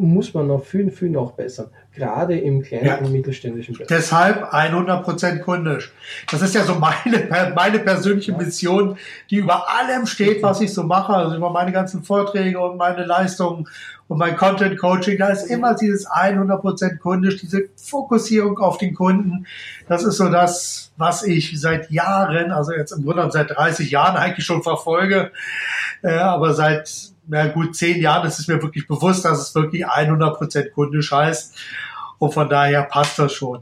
[0.01, 1.67] muss man noch viel, viel nachbessern.
[1.93, 2.97] Gerade im kleinen ja.
[2.97, 3.87] und mittelständischen Bereich.
[3.87, 5.91] Deshalb 100% kundisch.
[6.31, 8.97] Das ist ja so meine, meine persönliche Mission,
[9.29, 11.13] die über allem steht, was ich so mache.
[11.13, 13.67] Also über meine ganzen Vorträge und meine Leistungen
[14.07, 15.17] und mein Content Coaching.
[15.17, 19.45] Da ist immer dieses 100% kundisch, diese Fokussierung auf den Kunden.
[19.87, 24.17] Das ist so das, was ich seit Jahren, also jetzt im Grunde seit 30 Jahren
[24.17, 25.31] eigentlich schon verfolge.
[26.03, 30.71] Äh, aber seit na gut, zehn Jahren ist mir wirklich bewusst, dass es wirklich 100%
[30.71, 31.55] kundisch heißt.
[32.19, 33.61] Und von daher passt das schon.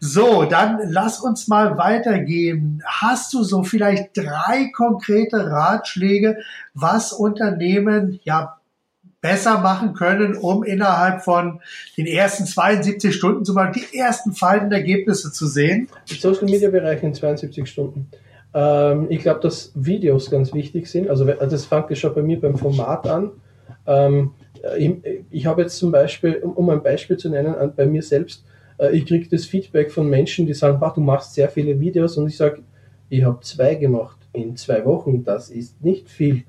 [0.00, 2.82] So, dann lass uns mal weitergehen.
[2.86, 6.38] Hast du so vielleicht drei konkrete Ratschläge,
[6.72, 8.56] was Unternehmen ja
[9.20, 11.60] besser machen können, um innerhalb von
[11.98, 15.88] den ersten 72 Stunden zum Beispiel die ersten fallenden Ergebnisse zu sehen?
[16.08, 18.10] Im Social Media Bereich in 72 Stunden.
[18.54, 21.10] Ähm, ich glaube, dass Videos ganz wichtig sind.
[21.10, 23.32] Also das fängt ja schon bei mir beim Format an.
[23.86, 24.30] Ähm,
[24.78, 24.92] ich,
[25.30, 28.44] ich habe jetzt zum Beispiel, um ein Beispiel zu nennen, bei mir selbst,
[28.78, 32.28] äh, ich kriege das Feedback von Menschen, die sagen, du machst sehr viele Videos und
[32.28, 32.62] ich sage,
[33.08, 36.44] ich habe zwei gemacht in zwei Wochen, das ist nicht viel.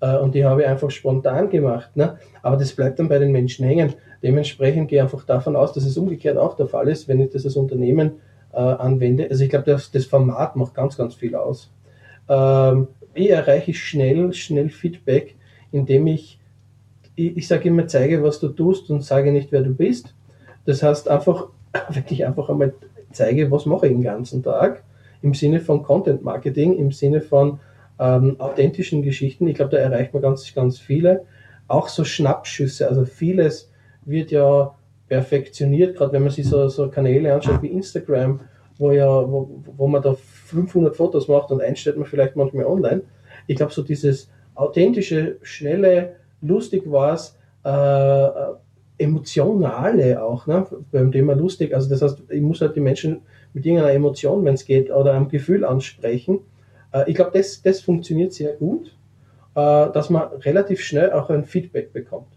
[0.00, 1.96] Äh, und die habe ich einfach spontan gemacht.
[1.96, 2.18] Ne?
[2.42, 3.94] Aber das bleibt dann bei den Menschen hängen.
[4.22, 7.30] Dementsprechend gehe ich einfach davon aus, dass es umgekehrt auch der Fall ist, wenn ich
[7.30, 8.12] das als Unternehmen
[8.56, 9.28] äh, anwende.
[9.30, 11.70] Also ich glaube, das, das Format macht ganz, ganz viel aus.
[12.28, 15.36] Ähm, wie erreiche ich schnell, schnell Feedback,
[15.72, 16.40] indem ich,
[17.14, 20.14] ich, ich sage immer, zeige, was du tust und sage nicht, wer du bist.
[20.64, 21.48] Das heißt einfach,
[21.90, 22.72] wirklich einfach einmal
[23.12, 24.82] zeige, was mache ich den ganzen Tag
[25.22, 27.60] im Sinne von Content Marketing, im Sinne von
[27.98, 29.46] ähm, authentischen Geschichten.
[29.48, 31.24] Ich glaube, da erreicht man ganz, ganz viele.
[31.68, 33.70] Auch so Schnappschüsse, also vieles
[34.04, 34.75] wird ja
[35.08, 38.40] perfektioniert, gerade wenn man sich so, so Kanäle anschaut wie Instagram,
[38.78, 43.02] wo ja, wo, wo man da 500 Fotos macht und einstellt man vielleicht manchmal online.
[43.46, 48.56] Ich glaube, so dieses authentische, schnelle, lustig war es, äh,
[48.98, 50.66] emotionale auch, ne?
[50.90, 51.74] beim Thema lustig.
[51.74, 55.12] Also das heißt, ich muss halt die Menschen mit irgendeiner Emotion, wenn es geht, oder
[55.12, 56.40] einem Gefühl ansprechen.
[56.92, 58.96] Äh, ich glaube, das, das funktioniert sehr gut,
[59.54, 62.35] äh, dass man relativ schnell auch ein Feedback bekommt.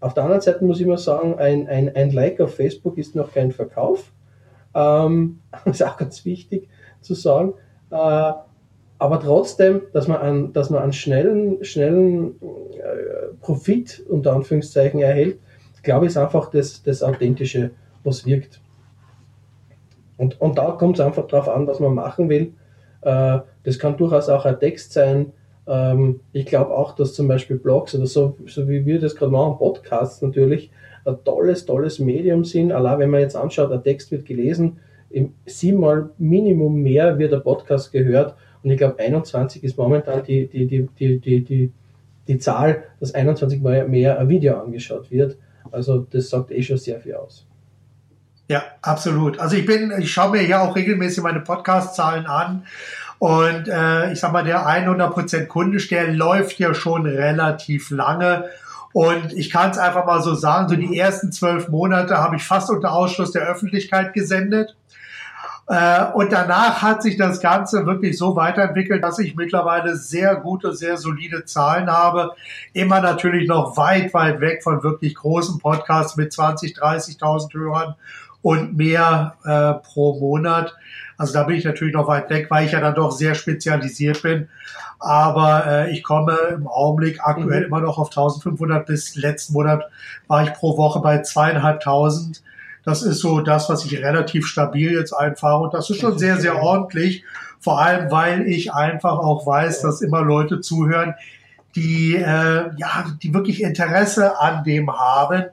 [0.00, 3.14] Auf der anderen Seite muss ich mal sagen, ein, ein, ein Like auf Facebook ist
[3.14, 4.12] noch kein Verkauf.
[4.74, 6.68] Ähm, ist auch ganz wichtig
[7.00, 7.54] zu sagen.
[7.90, 8.32] Äh,
[8.98, 15.38] aber trotzdem, dass man einen, dass man einen schnellen, schnellen äh, Profit unter Anführungszeichen erhält,
[15.82, 17.70] glaube ich, ist einfach das, das Authentische,
[18.04, 18.60] was wirkt.
[20.16, 22.52] Und, und da kommt es einfach darauf an, was man machen will.
[23.00, 25.32] Äh, das kann durchaus auch ein Text sein.
[25.70, 29.30] Ähm, ich glaube auch, dass zum Beispiel Blogs oder so, so wie wir das gerade
[29.30, 30.70] machen, Podcasts natürlich,
[31.04, 32.72] ein tolles, tolles Medium sind.
[32.72, 34.78] Allein wenn man jetzt anschaut, ein Text wird gelesen,
[35.46, 38.34] siebenmal Minimum mehr wird der Podcast gehört.
[38.62, 41.72] Und ich glaube, 21 ist momentan die, die, die, die, die, die,
[42.26, 45.36] die Zahl, dass 21 Mal mehr ein Video angeschaut wird.
[45.70, 47.46] Also das sagt eh schon sehr viel aus.
[48.48, 49.38] Ja, absolut.
[49.38, 52.64] Also ich bin, ich schaue mir ja auch regelmäßig meine Podcast-Zahlen an
[53.20, 58.46] und äh, ich sag mal, der 100% Kundisch, der läuft ja schon relativ lange
[58.92, 62.42] und ich kann es einfach mal so sagen, so die ersten zwölf Monate habe ich
[62.42, 64.76] fast unter Ausschluss der Öffentlichkeit gesendet.
[65.68, 70.74] Äh, und danach hat sich das Ganze wirklich so weiterentwickelt, dass ich mittlerweile sehr gute,
[70.74, 72.32] sehr solide Zahlen habe.
[72.72, 77.94] Immer natürlich noch weit, weit weg von wirklich großen Podcasts mit 20, 30.000 Hörern
[78.42, 80.74] und mehr äh, pro Monat.
[81.20, 84.22] Also da bin ich natürlich noch weit weg, weil ich ja dann doch sehr spezialisiert
[84.22, 84.48] bin.
[84.98, 87.66] Aber äh, ich komme im Augenblick aktuell mhm.
[87.66, 88.86] immer noch auf 1500.
[88.86, 89.84] Bis letzten Monat
[90.28, 92.42] war ich pro Woche bei zweieinhalbtausend.
[92.86, 95.64] Das ist so das, was ich relativ stabil jetzt einfahre.
[95.64, 97.22] Und das ist schon sehr, sehr ordentlich.
[97.58, 101.16] Vor allem, weil ich einfach auch weiß, dass immer Leute zuhören,
[101.76, 105.44] die, äh, ja, die wirklich Interesse an dem haben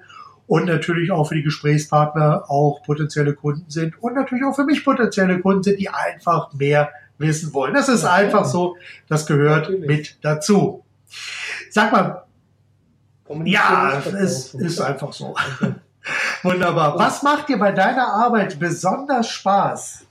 [0.47, 4.83] und natürlich auch für die Gesprächspartner auch potenzielle Kunden sind und natürlich auch für mich
[4.83, 7.73] potenzielle Kunden sind, die einfach mehr wissen wollen.
[7.73, 9.87] Das ist einfach so, das gehört natürlich.
[9.87, 10.83] mit dazu.
[11.69, 12.23] Sag mal,
[13.43, 15.35] ja, es ist einfach so.
[16.43, 16.97] Wunderbar.
[16.97, 20.05] Was macht dir bei deiner Arbeit besonders Spaß?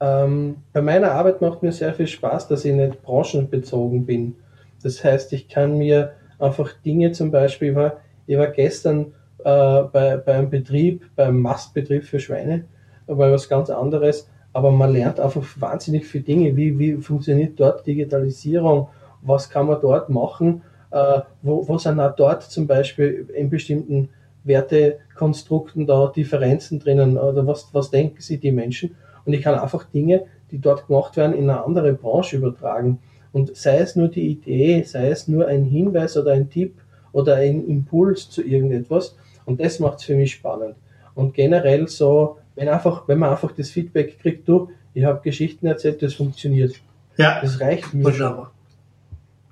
[0.00, 4.36] Ähm, bei meiner Arbeit macht mir sehr viel Spaß, dass ich nicht branchenbezogen bin.
[4.82, 10.16] Das heißt, ich kann mir einfach Dinge zum Beispiel, war, ich war gestern äh, bei,
[10.16, 12.64] bei einem Betrieb, beim Mastbetrieb für Schweine,
[13.06, 17.86] war was ganz anderes, aber man lernt einfach wahnsinnig viele Dinge, wie, wie funktioniert dort
[17.86, 18.88] Digitalisierung,
[19.22, 24.08] was kann man dort machen, äh, wo, wo sind auch dort zum Beispiel in bestimmten
[24.44, 27.18] Wertekonstrukten da Differenzen drinnen?
[27.18, 28.96] Oder was, was denken sie die Menschen?
[29.24, 32.98] Und ich kann einfach Dinge, die dort gemacht werden, in eine andere Branche übertragen.
[33.32, 36.74] Und sei es nur die Idee, sei es nur ein Hinweis oder ein Tipp
[37.12, 39.16] oder ein Impuls zu irgendetwas.
[39.44, 40.76] Und das macht es für mich spannend.
[41.14, 45.66] Und generell so, wenn einfach, wenn man einfach das Feedback kriegt, du, ich habe Geschichten
[45.66, 46.74] erzählt, das funktioniert.
[47.16, 47.40] Ja.
[47.40, 48.04] Das reicht mir.
[48.04, 48.52] Wunderbar.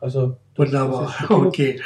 [0.00, 1.14] Also Wunderbar.
[1.28, 1.80] Okay.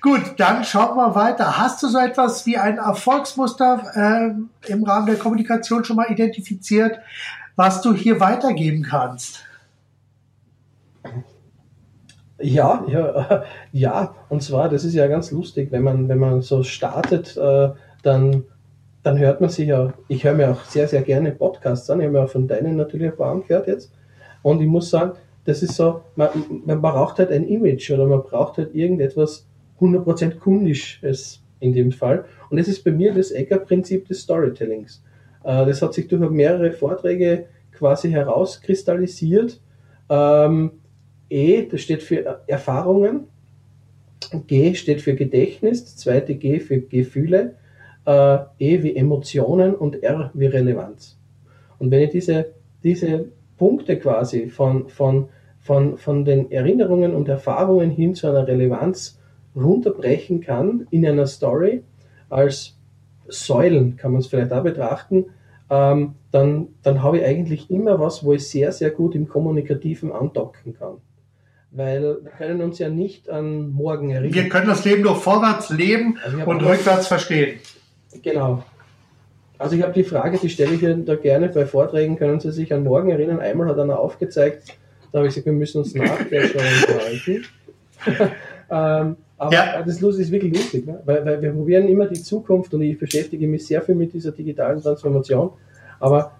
[0.00, 1.58] Gut, dann schauen wir weiter.
[1.58, 6.98] Hast du so etwas wie ein Erfolgsmuster äh, im Rahmen der Kommunikation schon mal identifiziert,
[7.56, 9.44] was du hier weitergeben kannst?
[12.40, 16.62] Ja, ja, ja, und zwar, das ist ja ganz lustig, wenn man, wenn man so
[16.62, 17.70] startet, äh,
[18.02, 18.44] dann,
[19.02, 22.06] dann hört man sich ja, ich höre mir auch sehr, sehr gerne Podcasts an, ich
[22.06, 23.92] habe mir auch von deinen natürlich ein paar angehört jetzt.
[24.42, 25.12] Und ich muss sagen,
[25.44, 26.28] das ist so, man,
[26.66, 29.46] man braucht halt ein Image oder man braucht halt irgendetwas
[29.80, 32.24] 100% kundisches in dem Fall.
[32.50, 35.02] Und das ist bei mir das Ecker-Prinzip des Storytellings.
[35.44, 39.60] Äh, das hat sich durch mehrere Vorträge quasi herauskristallisiert.
[40.08, 40.72] Ähm,
[41.34, 43.24] E, das steht für Erfahrungen.
[44.46, 47.56] G steht für Gedächtnis, das zweite G für Gefühle,
[48.06, 51.18] äh, E wie Emotionen und R wie Relevanz.
[51.80, 52.52] Und wenn ich diese,
[52.84, 53.26] diese
[53.58, 59.18] Punkte quasi von, von, von, von den Erinnerungen und Erfahrungen hin zu einer Relevanz
[59.56, 61.82] runterbrechen kann in einer Story,
[62.30, 62.76] als
[63.26, 65.26] Säulen kann man es vielleicht auch betrachten,
[65.68, 70.12] ähm, dann, dann habe ich eigentlich immer was, wo ich sehr, sehr gut im Kommunikativen
[70.12, 70.98] andocken kann.
[71.76, 74.32] Weil wir können uns ja nicht an morgen erinnern.
[74.32, 77.58] Wir können das Leben nur vorwärts leben also und rückwärts verstehen.
[78.22, 78.62] Genau.
[79.58, 82.72] Also ich habe die Frage, die stelle ich da gerne bei Vorträgen, können Sie sich
[82.72, 83.40] an morgen erinnern?
[83.40, 84.76] Einmal hat einer aufgezeigt,
[85.10, 87.44] da habe ich gesagt, wir müssen uns nachher schon unterhalten.
[88.70, 89.82] ähm, aber ja.
[89.82, 91.00] das ist wirklich lustig, ne?
[91.04, 94.32] weil, weil wir probieren immer die Zukunft und ich beschäftige mich sehr viel mit dieser
[94.32, 95.50] digitalen Transformation.
[95.98, 96.32] Aber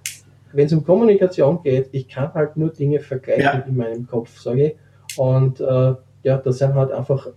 [0.52, 3.64] wenn es um Kommunikation geht, ich kann halt nur Dinge vergleichen ja.
[3.66, 4.74] in meinem Kopf, sage ich.
[5.16, 7.28] Und äh, ja, das sind halt einfach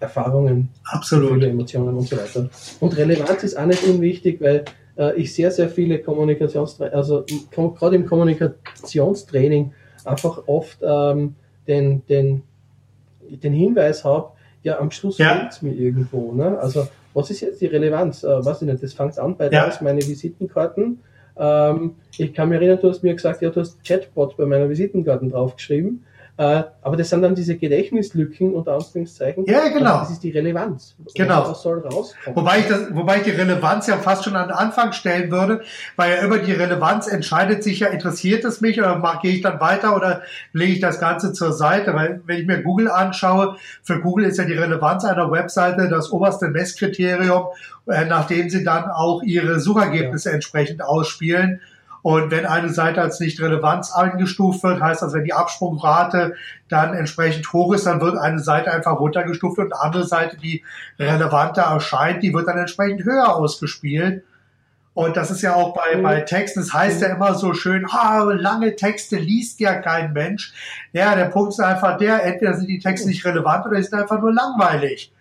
[0.00, 1.34] Erfahrungen, Absolut.
[1.34, 2.48] viele Emotionen und so weiter.
[2.80, 4.64] Und Relevanz ist auch nicht unwichtig, weil
[4.98, 9.72] äh, ich sehr, sehr viele Kommunikationstraining, also gerade im Kommunikationstraining
[10.04, 11.36] einfach oft ähm,
[11.68, 12.42] den, den,
[13.28, 14.32] den Hinweis habe,
[14.64, 15.34] ja, am Schluss ja.
[15.34, 16.32] fehlt es mir irgendwo.
[16.32, 16.58] Ne?
[16.58, 18.24] Also, was ist jetzt die Relevanz?
[18.24, 19.68] Äh, weiß ich nicht, das fängt an bei ja.
[19.68, 20.98] da meine Visitenkarten
[21.36, 24.68] Ähm, ich kann mich erinnern, du hast mir gesagt, ja, du hast Chatbot bei meiner
[24.68, 26.04] Visitenkarten draufgeschrieben.
[26.38, 29.44] Äh, aber das sind dann diese Gedächtnislücken unter Anführungszeichen.
[29.44, 29.98] Ja, genau.
[29.98, 30.96] Das ist die Relevanz.
[31.14, 31.50] Genau.
[31.50, 32.34] Was soll rauskommen?
[32.34, 35.60] Wobei ich, das, wobei ich die Relevanz ja fast schon an den Anfang stellen würde,
[35.96, 39.42] weil ja über die Relevanz entscheidet sich ja, interessiert es mich oder mach, gehe ich
[39.42, 40.22] dann weiter oder
[40.54, 41.92] lege ich das Ganze zur Seite?
[41.92, 46.10] Weil wenn ich mir Google anschaue, für Google ist ja die Relevanz einer Webseite das
[46.10, 47.48] oberste Messkriterium,
[47.86, 50.36] äh, nachdem sie dann auch ihre Suchergebnisse ja.
[50.36, 51.60] entsprechend ausspielen.
[52.02, 56.34] Und wenn eine Seite als nicht Relevanz eingestuft wird, heißt das, wenn die Absprungrate
[56.68, 60.64] dann entsprechend hoch ist, dann wird eine Seite einfach runtergestuft und eine andere Seite, die
[60.98, 64.24] relevanter erscheint, die wird dann entsprechend höher ausgespielt.
[64.94, 66.26] Und das ist ja auch bei, bei mhm.
[66.26, 70.52] Texten, das heißt ja immer so schön, ah, lange Texte liest ja kein Mensch.
[70.92, 74.20] Ja, der Punkt ist einfach der, entweder sind die Texte nicht relevant oder sind einfach
[74.20, 75.12] nur langweilig.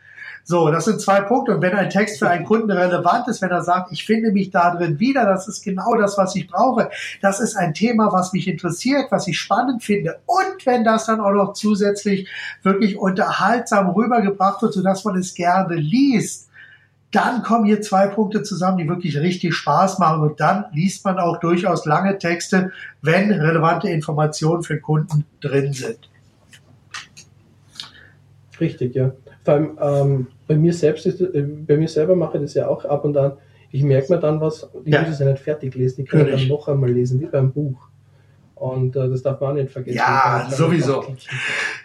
[0.43, 1.55] So, das sind zwei Punkte.
[1.55, 4.49] Und wenn ein Text für einen Kunden relevant ist, wenn er sagt, ich finde mich
[4.49, 6.89] da drin wieder, das ist genau das, was ich brauche.
[7.21, 10.19] Das ist ein Thema, was mich interessiert, was ich spannend finde.
[10.25, 12.27] Und wenn das dann auch noch zusätzlich
[12.63, 16.49] wirklich unterhaltsam rübergebracht wird, sodass man es gerne liest,
[17.11, 20.21] dann kommen hier zwei Punkte zusammen, die wirklich richtig Spaß machen.
[20.21, 22.71] Und dann liest man auch durchaus lange Texte,
[23.01, 26.09] wenn relevante Informationen für Kunden drin sind.
[28.59, 29.11] Richtig, ja.
[29.43, 32.67] Vor allem ähm, bei mir selbst ist, äh, bei mir selber mache ich das ja
[32.67, 33.33] auch ab und an.
[33.71, 35.01] Ich merke mir dann was, ich ja.
[35.01, 37.87] muss es ja nicht fertig lesen, ich kann dann noch einmal lesen, wie beim Buch.
[38.61, 39.97] Und äh, das darf man nicht vergessen.
[39.97, 41.03] Ja, sowieso.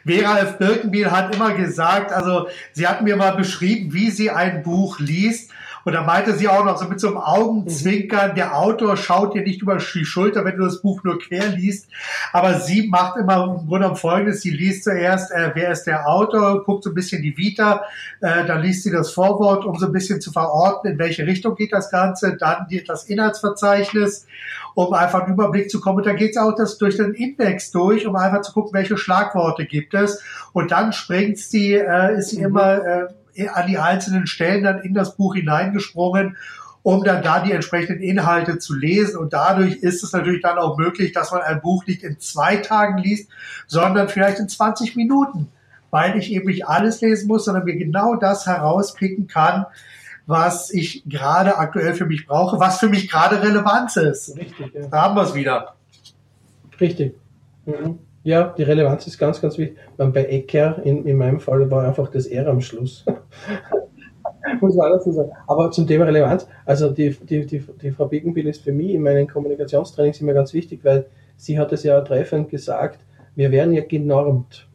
[0.04, 0.58] Vera F.
[0.58, 5.52] Birkenbiel hat immer gesagt, also sie hat mir mal beschrieben, wie sie ein Buch liest.
[5.86, 9.42] Und da meinte sie auch noch so mit so einem Augenzwinkern, der Autor schaut dir
[9.42, 11.86] nicht über die Schulter, wenn du das Buch nur quer liest.
[12.32, 14.40] Aber sie macht immer im Grunde genommen Folgendes.
[14.40, 17.84] Sie liest zuerst, äh, wer ist der Autor, guckt so ein bisschen die Vita,
[18.20, 21.54] äh, dann liest sie das Vorwort, um so ein bisschen zu verorten, in welche Richtung
[21.54, 24.26] geht das Ganze, dann das Inhaltsverzeichnis,
[24.74, 25.98] um einfach einen Überblick zu kommen.
[25.98, 28.96] Und dann geht es auch das durch den Index durch, um einfach zu gucken, welche
[28.96, 30.20] Schlagworte gibt es.
[30.52, 32.46] Und dann springt sie, äh, ist sie mhm.
[32.46, 33.06] immer äh,
[33.52, 36.36] an die einzelnen Stellen dann in das Buch hineingesprungen,
[36.82, 39.18] um dann da die entsprechenden Inhalte zu lesen.
[39.18, 42.56] Und dadurch ist es natürlich dann auch möglich, dass man ein Buch nicht in zwei
[42.56, 43.28] Tagen liest,
[43.66, 45.48] sondern vielleicht in 20 Minuten,
[45.90, 49.66] weil ich eben nicht alles lesen muss, sondern mir genau das herauspicken kann,
[50.26, 54.36] was ich gerade aktuell für mich brauche, was für mich gerade Relevanz ist.
[54.36, 54.86] Richtig, ja.
[54.86, 55.74] Da haben wir es wieder.
[56.80, 57.14] Richtig.
[57.64, 57.98] Mhm.
[58.26, 59.78] Ja, die Relevanz ist ganz, ganz wichtig.
[59.96, 63.06] Bei Ecker, in, in meinem Fall, war einfach das R am Schluss.
[64.60, 65.30] Muss man dazu sagen.
[65.46, 69.02] Aber zum Thema Relevanz, also die, die, die, die Frau Bickenbill ist für mich in
[69.02, 71.06] meinen Kommunikationstrainings immer ganz wichtig, weil
[71.36, 72.98] sie hat es ja treffend gesagt,
[73.36, 74.66] wir werden ja genormt.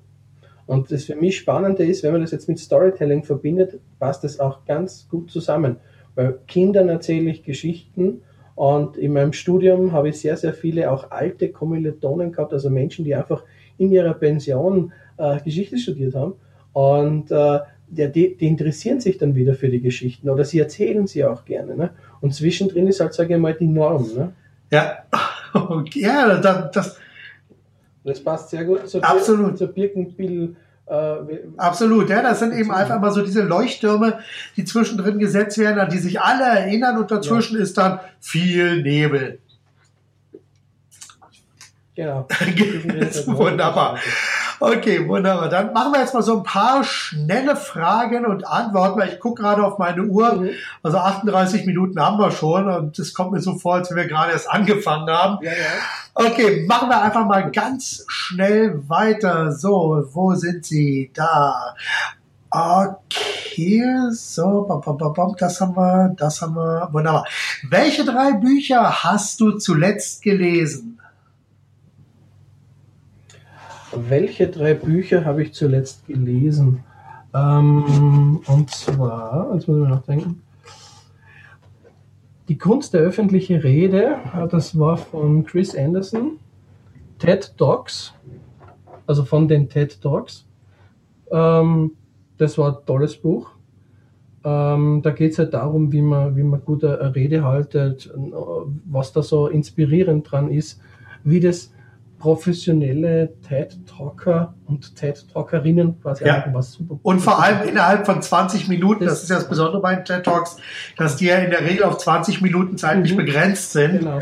[0.66, 4.40] Und das für mich Spannende ist, wenn man das jetzt mit Storytelling verbindet, passt das
[4.40, 5.76] auch ganz gut zusammen.
[6.16, 8.22] Weil Kindern erzähle ich Geschichten
[8.56, 13.06] und in meinem Studium habe ich sehr, sehr viele auch alte Kommilitonen gehabt, also Menschen,
[13.06, 13.44] die einfach
[13.78, 16.34] in ihrer Pension äh, Geschichte studiert haben.
[16.74, 21.26] Und äh, die, die, interessieren sich dann wieder für die Geschichten oder sie erzählen sie
[21.26, 21.76] auch gerne.
[21.76, 21.90] Ne?
[22.22, 24.08] Und zwischendrin ist halt, sage ich mal, die Norm.
[24.16, 24.34] Ne?
[24.72, 25.00] Ja,
[25.54, 26.02] okay.
[26.02, 26.98] ja das, das,
[28.04, 29.58] das passt sehr gut zur, Absolut.
[29.58, 30.56] zur Birkenbill
[31.56, 34.20] Absolut, ja, das sind eben einfach mal so diese Leuchttürme,
[34.58, 37.64] die zwischendrin gesetzt werden, an die sich alle erinnern und dazwischen ja.
[37.64, 39.40] ist dann viel Nebel.
[41.96, 42.28] Genau.
[43.26, 44.00] Wunderbar.
[44.62, 45.50] Okay, wunderbar.
[45.50, 49.42] Dann machen wir jetzt mal so ein paar schnelle Fragen und Antworten, weil ich gucke
[49.42, 50.36] gerade auf meine Uhr.
[50.36, 50.52] Mhm.
[50.84, 54.08] Also 38 Minuten haben wir schon und es kommt mir so vor, als wenn wir
[54.08, 55.44] gerade erst angefangen haben.
[55.44, 55.58] Ja, ja.
[56.14, 59.52] Okay, machen wir einfach mal ganz schnell weiter.
[59.52, 61.10] So, wo sind Sie?
[61.16, 61.74] Da.
[62.52, 64.84] Okay, so,
[65.40, 67.26] das haben wir, das haben wir, wunderbar.
[67.68, 71.01] Welche drei Bücher hast du zuletzt gelesen?
[73.94, 76.84] Welche drei Bücher habe ich zuletzt gelesen?
[77.34, 80.42] Ähm, und zwar, jetzt muss ich mal nachdenken.
[82.48, 86.40] Die Kunst der öffentlichen Rede, äh, das war von Chris Anderson.
[87.20, 88.14] TED Talks,
[89.06, 90.46] also von den TED Talks.
[91.30, 91.92] Ähm,
[92.38, 93.52] das war ein tolles Buch.
[94.44, 98.12] Ähm, da geht es halt darum, wie man, wie man gut eine Rede haltet,
[98.86, 100.82] was da so inspirierend dran ist,
[101.24, 101.72] wie das
[102.22, 106.46] professionelle TED-Talker und TED-Talkerinnen quasi ja.
[106.54, 107.00] was super.
[107.02, 110.06] Und vor allem innerhalb von 20 Minuten, das, das ist ja das Besondere bei den
[110.06, 110.58] TED-Talks,
[110.98, 113.18] dass die ja in der Regel auf 20 Minuten zeitlich mhm.
[113.18, 114.00] begrenzt sind.
[114.00, 114.20] Genau.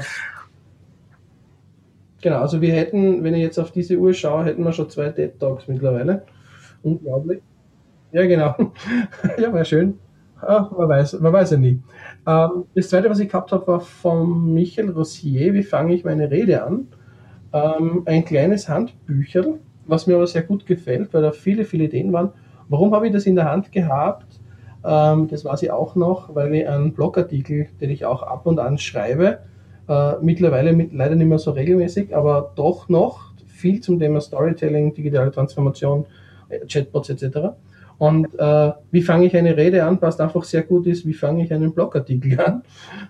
[2.22, 5.10] Genau, also wir hätten, wenn ich jetzt auf diese Uhr schaue, hätten wir schon zwei
[5.10, 6.24] TED-Talks mittlerweile.
[6.82, 7.42] Unglaublich.
[8.12, 8.56] Ja, genau.
[9.38, 10.00] ja, war schön.
[10.42, 11.82] Ach, man, weiß, man weiß ja nie.
[12.26, 16.32] Ähm, das zweite, was ich gehabt habe, war von Michael Rossier, Wie fange ich meine
[16.32, 16.88] Rede an?
[17.52, 22.14] Ähm, ein kleines Handbücherl, was mir aber sehr gut gefällt, weil da viele, viele Ideen
[22.14, 22.32] waren.
[22.68, 24.40] Warum habe ich das in der Hand gehabt?
[24.86, 28.60] Ähm, das weiß ich auch noch, weil ich einen Blogartikel, den ich auch ab und
[28.60, 29.40] an schreibe,
[29.88, 34.94] äh, mittlerweile mit, leider nicht mehr so regelmäßig, aber doch noch viel zum Thema Storytelling,
[34.94, 36.06] digitale Transformation,
[36.50, 37.50] äh, Chatbots etc.
[37.98, 41.44] Und äh, wie fange ich eine Rede an, passt einfach sehr gut ist, wie fange
[41.44, 42.64] ich einen Blogartikel an.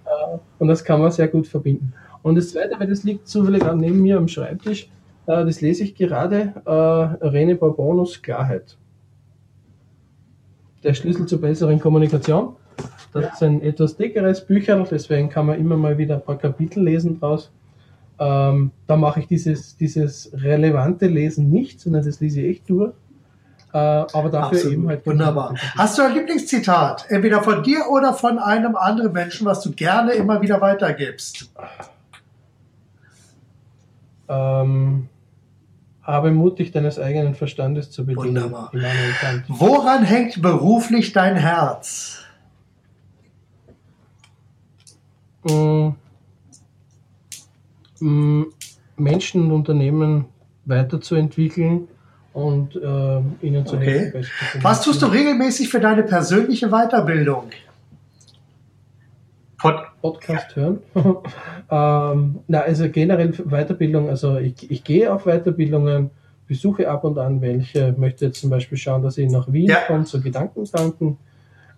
[0.05, 1.93] Äh, und das kann man sehr gut verbinden.
[2.21, 4.89] Und das Zweite, weil das liegt zufällig auch neben mir am Schreibtisch,
[5.25, 8.77] äh, das lese ich gerade, äh, Rene Bourbonus Klarheit.
[10.83, 12.55] Der Schlüssel zur besseren Kommunikation.
[13.13, 16.83] Das ist ein etwas dickeres Bücher, deswegen kann man immer mal wieder ein paar Kapitel
[16.83, 17.51] lesen draus.
[18.19, 22.93] Ähm, da mache ich dieses, dieses relevante Lesen nicht, sondern das lese ich echt durch.
[23.71, 24.73] Äh, aber dafür Absolut.
[24.73, 25.05] eben halt.
[25.05, 25.55] Wunderbar.
[25.77, 27.05] Hast du ein Lieblingszitat?
[27.09, 31.51] Entweder von dir oder von einem anderen Menschen, was du gerne immer wieder weitergibst?
[34.29, 35.09] Ähm,
[36.01, 38.51] habe mutig deines eigenen Verstandes zu bedienen.
[38.51, 38.71] Wunderbar.
[39.47, 42.23] Woran hängt beruflich dein Herz?
[47.99, 48.43] Mm,
[48.97, 50.25] Menschen und Unternehmen
[50.65, 51.87] weiterzuentwickeln
[52.33, 54.11] und äh, ihnen zu okay.
[54.11, 54.25] helfen.
[54.61, 57.49] Was tust du regelmäßig für deine persönliche Weiterbildung?
[59.59, 60.79] Pod Podcast hören.
[61.69, 66.11] ähm, na, also generell Weiterbildung, also ich, ich gehe auf Weiterbildungen,
[66.47, 69.81] besuche ab und an welche, möchte jetzt zum Beispiel schauen, dass ich nach Wien ja.
[69.87, 71.17] komme zu Gedankentanken.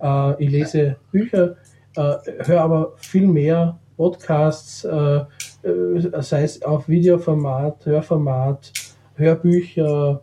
[0.02, 1.58] Äh, ich lese Bücher,
[1.96, 2.14] äh,
[2.46, 5.22] höre aber viel mehr Podcasts, äh,
[5.64, 8.72] äh, sei es auf Videoformat, Hörformat,
[9.16, 10.22] Hörbücher.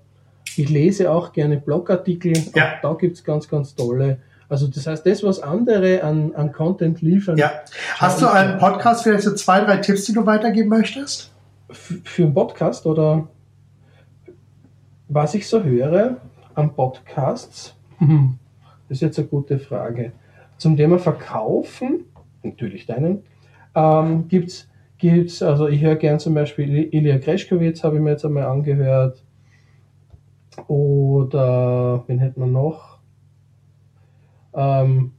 [0.56, 2.32] Ich lese auch gerne Blogartikel.
[2.54, 2.76] Ja.
[2.78, 4.18] Auch da gibt's ganz, ganz tolle.
[4.48, 7.36] Also das heißt, das, was andere an, an Content liefern.
[7.36, 7.52] Ja.
[7.96, 11.32] Hast du einen Podcast, vielleicht so zwei, drei Tipps, die du weitergeben möchtest?
[11.70, 13.28] Für einen Podcast oder
[15.08, 16.16] was ich so höre
[16.54, 17.74] an Podcasts?
[18.88, 20.12] Das ist jetzt eine gute Frage.
[20.56, 22.06] Zum Thema Verkaufen,
[22.42, 23.24] natürlich deinen,
[23.74, 24.66] ähm, gibt
[25.02, 29.22] es, also ich höre gern zum Beispiel Ilya Greschkowitz, habe ich mir jetzt einmal angehört.
[30.66, 32.97] Oder wen hätten wir noch?
[34.58, 35.12] Ähm,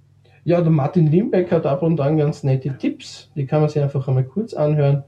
[0.44, 3.82] ja, der Martin Limbeck hat ab und an ganz nette Tipps, die kann man sich
[3.82, 5.04] einfach einmal kurz anhören.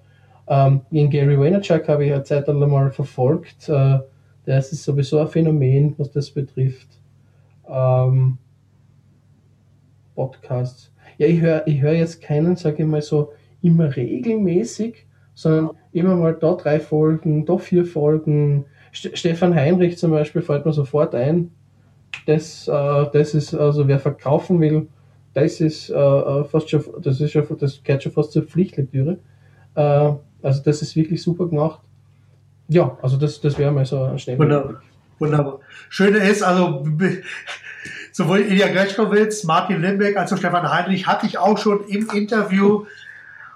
[0.47, 3.67] Ähm, den Gary Vaynerchuk habe ich eine Zeit lang mal verfolgt.
[3.67, 3.99] Äh,
[4.45, 6.87] der ist sowieso ein Phänomen, was das betrifft.
[7.69, 8.37] Ähm,
[10.15, 10.91] Podcasts.
[11.17, 16.15] Ja, ich höre ich hör jetzt keinen, sage ich mal so, immer regelmäßig, sondern immer
[16.15, 18.65] mal da drei Folgen, da vier Folgen.
[18.93, 21.51] St Stefan Heinrich zum Beispiel fällt mir sofort ein.
[22.25, 24.87] Das, äh, das ist, also wer verkaufen will,
[25.33, 29.17] das ist äh, äh fast schon, das ist schon, das gehört schon fast zur Pflichtlektüre.
[29.75, 30.13] Äh,
[30.43, 31.79] also das ist wirklich super gemacht.
[32.67, 34.81] Ja, also das, das wäre mal so ein schneller Wunderbar.
[35.19, 35.59] Wunderbar.
[35.89, 36.85] Schöne ist, also
[38.11, 42.85] sowohl Ilja Greschkowitz, Martin Limbeck als auch Stefan Heinrich hatte ich auch schon im Interview.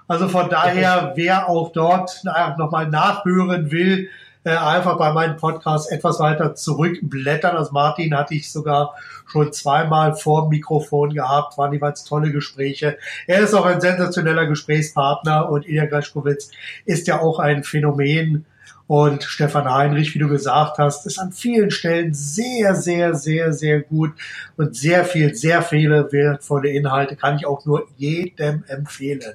[0.08, 2.22] Also von daher, wer auch dort
[2.58, 4.08] nochmal nachhören will,
[4.46, 7.56] äh, einfach bei meinem Podcast etwas weiter zurückblättern.
[7.56, 8.94] Also Martin hatte ich sogar
[9.26, 12.96] schon zweimal vor dem Mikrofon gehabt, waren jeweils tolle Gespräche.
[13.26, 16.52] Er ist auch ein sensationeller Gesprächspartner und Ilja Greschkowitz
[16.84, 18.46] ist ja auch ein Phänomen,
[18.88, 23.80] und Stefan Heinrich, wie du gesagt hast, ist an vielen Stellen sehr, sehr, sehr, sehr
[23.80, 24.12] gut
[24.56, 29.34] und sehr viel, sehr viele wertvolle Inhalte kann ich auch nur jedem empfehlen.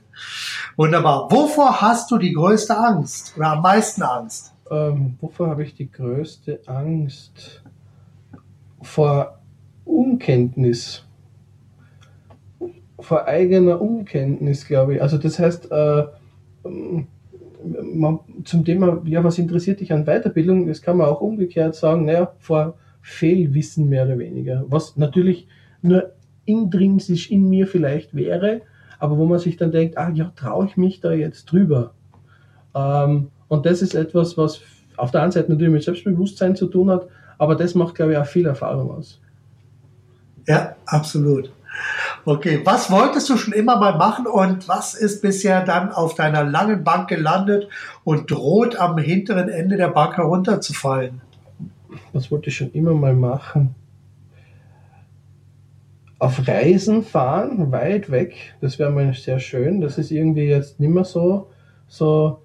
[0.77, 1.29] Wunderbar.
[1.31, 4.53] Wovor hast du die größte Angst oder am meisten Angst?
[4.71, 7.61] Ähm, wovor habe ich die größte Angst?
[8.81, 9.37] Vor
[9.83, 11.05] Unkenntnis.
[12.97, 15.01] Vor eigener Unkenntnis, glaube ich.
[15.01, 16.05] Also das heißt, äh,
[16.63, 17.07] ähm,
[17.93, 20.67] man, zum Thema, ja, was interessiert dich an Weiterbildung?
[20.67, 24.63] Das kann man auch umgekehrt sagen, naja, vor Fehlwissen mehr oder weniger.
[24.67, 25.47] Was natürlich
[25.81, 26.13] nur
[26.45, 28.61] intrinsisch in mir vielleicht wäre,
[28.99, 31.93] aber wo man sich dann denkt, ah ja, traue ich mich da jetzt drüber?
[32.73, 34.61] Ähm, und das ist etwas, was
[34.95, 38.17] auf der einen Seite natürlich mit Selbstbewusstsein zu tun hat, aber das macht, glaube ich,
[38.17, 39.19] auch viel Erfahrung aus.
[40.47, 41.51] Ja, absolut.
[42.23, 46.45] Okay, was wolltest du schon immer mal machen und was ist bisher dann auf deiner
[46.45, 47.67] langen Bank gelandet
[48.05, 51.19] und droht am hinteren Ende der Bank herunterzufallen?
[52.13, 53.75] Was wollte ich schon immer mal machen?
[56.19, 59.81] Auf Reisen fahren, weit weg, das wäre mal sehr schön.
[59.81, 61.49] Das ist irgendwie jetzt nicht mehr so,
[61.89, 62.40] so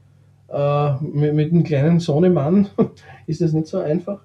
[0.49, 2.69] äh, mit, mit einem kleinen Sohnemann
[3.27, 4.21] ist das nicht so einfach.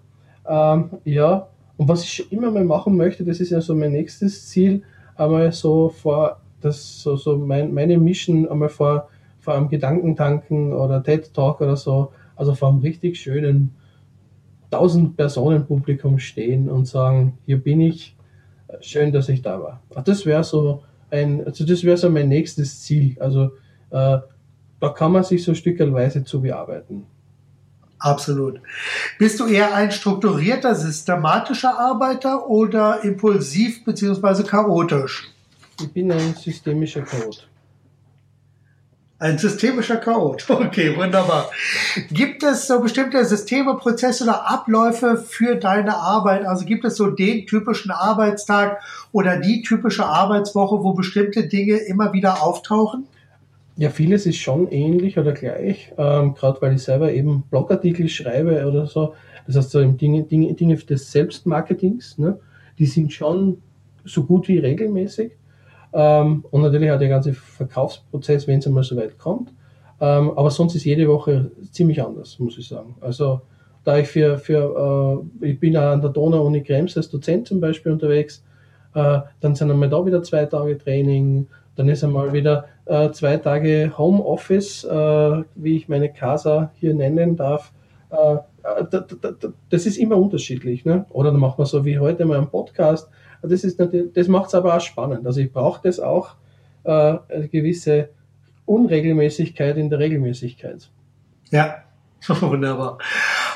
[0.48, 1.48] Ähm, ja,
[1.78, 4.84] und was ich immer mal machen möchte, das ist ja so mein nächstes Ziel,
[5.16, 9.10] einmal so vor, das so, so mein, meine Mission einmal vor,
[9.40, 13.72] vor einem Gedankentanken oder TED Talk oder so, also vor einem richtig schönen
[14.72, 18.16] 1000 Personen Publikum stehen und sagen, hier bin ich,
[18.80, 19.82] schön, dass ich da war.
[20.06, 23.18] Das wäre so ein, also das wäre so mein nächstes Ziel.
[23.20, 23.52] Also
[23.90, 24.20] äh,
[24.82, 27.06] da kann man sich so stückelweise zu bearbeiten.
[28.00, 28.60] Absolut.
[29.20, 34.44] Bist du eher ein strukturierter, systematischer Arbeiter oder impulsiv bzw.
[34.44, 35.30] chaotisch?
[35.80, 37.48] Ich bin ein systemischer Chaot.
[39.20, 40.46] Ein systemischer Chaot.
[40.50, 41.52] Okay, wunderbar.
[42.10, 46.44] Gibt es so bestimmte Systeme, Prozesse oder Abläufe für deine Arbeit?
[46.44, 52.14] Also gibt es so den typischen Arbeitstag oder die typische Arbeitswoche, wo bestimmte Dinge immer
[52.14, 53.08] wieder auftauchen?
[53.78, 58.66] Ja, vieles ist schon ähnlich oder gleich, ähm, gerade weil ich selber eben Blogartikel schreibe
[58.68, 59.14] oder so.
[59.48, 62.38] Das heißt, so Dinge, Dinge, Dinge des Selbstmarketings, ne,
[62.78, 63.62] die sind schon
[64.04, 65.32] so gut wie regelmäßig.
[65.94, 69.54] Ähm, und natürlich auch der ganze Verkaufsprozess, wenn es einmal so weit kommt.
[70.00, 72.96] Ähm, aber sonst ist jede Woche ziemlich anders, muss ich sagen.
[73.02, 73.42] Also
[73.84, 77.60] da ich für, für äh, ich bin auch an der Donau-Uni Krems als Dozent zum
[77.60, 78.44] Beispiel unterwegs,
[78.94, 83.38] äh, dann sind einmal da wieder zwei Tage Training, dann ist einmal wieder äh, zwei
[83.38, 87.72] Tage Homeoffice, äh, wie ich meine Casa hier nennen darf.
[88.10, 89.00] Äh, äh
[89.70, 90.84] das ist immer unterschiedlich.
[90.84, 91.06] Ne?
[91.10, 93.10] Oder dann macht man so wie heute mal einen Podcast.
[93.42, 95.26] Das, ist das macht es aber auch spannend.
[95.26, 96.36] Also ich brauche das auch,
[96.84, 98.10] äh, eine gewisse
[98.66, 100.90] Unregelmäßigkeit in der Regelmäßigkeit.
[101.50, 101.84] Ja,
[102.28, 102.98] wunderbar.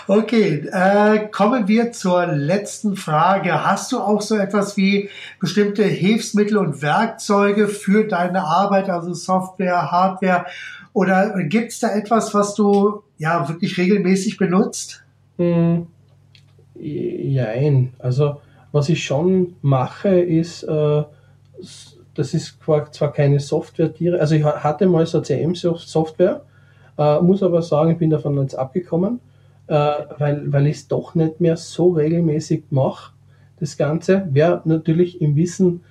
[0.07, 3.65] Okay, äh, kommen wir zur letzten Frage.
[3.65, 9.91] Hast du auch so etwas wie bestimmte Hilfsmittel und Werkzeuge für deine Arbeit, also Software,
[9.91, 10.45] Hardware?
[10.93, 15.03] Oder gibt es da etwas, was du ja wirklich regelmäßig benutzt?
[15.37, 15.87] Hm,
[16.75, 17.93] jein.
[17.97, 18.41] Also
[18.71, 21.03] was ich schon mache, ist, äh,
[22.13, 26.41] das ist zwar keine Software, also ich hatte mal so CM-Software,
[26.95, 29.19] äh, muss aber sagen, ich bin davon jetzt abgekommen
[29.67, 29.73] äh,
[30.17, 33.13] weil, weil ich es doch nicht mehr so regelmäßig mache,
[33.59, 34.27] das Ganze.
[34.31, 35.81] Wäre natürlich im Wissen,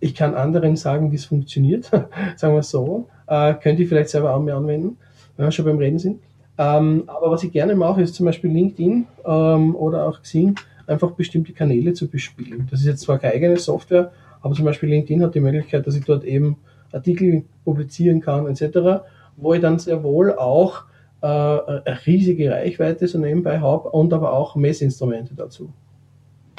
[0.00, 1.84] ich kann anderen sagen, wie es funktioniert,
[2.36, 4.96] sagen wir so, äh, könnte ich vielleicht selber auch mehr anwenden,
[5.36, 6.20] wenn wir schon beim Reden sind.
[6.58, 10.56] Ähm, aber was ich gerne mache, ist zum Beispiel LinkedIn ähm, oder auch Xing,
[10.86, 12.68] einfach bestimmte Kanäle zu bespielen.
[12.70, 14.12] Das ist jetzt zwar keine eigene Software,
[14.42, 16.56] aber zum Beispiel LinkedIn hat die Möglichkeit, dass ich dort eben
[16.92, 19.02] Artikel publizieren kann etc.,
[19.36, 20.82] wo ich dann sehr wohl auch
[21.22, 25.72] äh, riesige Reichweite so nebenbei habe und aber auch Messinstrumente dazu.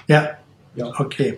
[0.07, 0.31] Ja,
[0.75, 0.91] ja.
[0.97, 1.37] okay.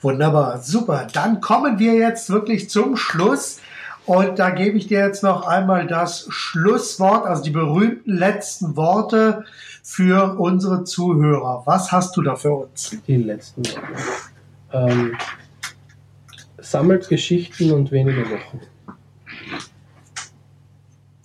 [0.00, 1.06] Wunderbar, super.
[1.12, 3.60] Dann kommen wir jetzt wirklich zum Schluss.
[4.06, 9.44] Und da gebe ich dir jetzt noch einmal das Schlusswort, also die berühmten letzten Worte
[9.82, 11.62] für unsere Zuhörer.
[11.66, 12.96] Was hast du da für uns?
[13.06, 13.82] Die letzten Worte.
[14.72, 15.16] Ähm,
[16.56, 18.60] sammelt Geschichten und weniger Wochen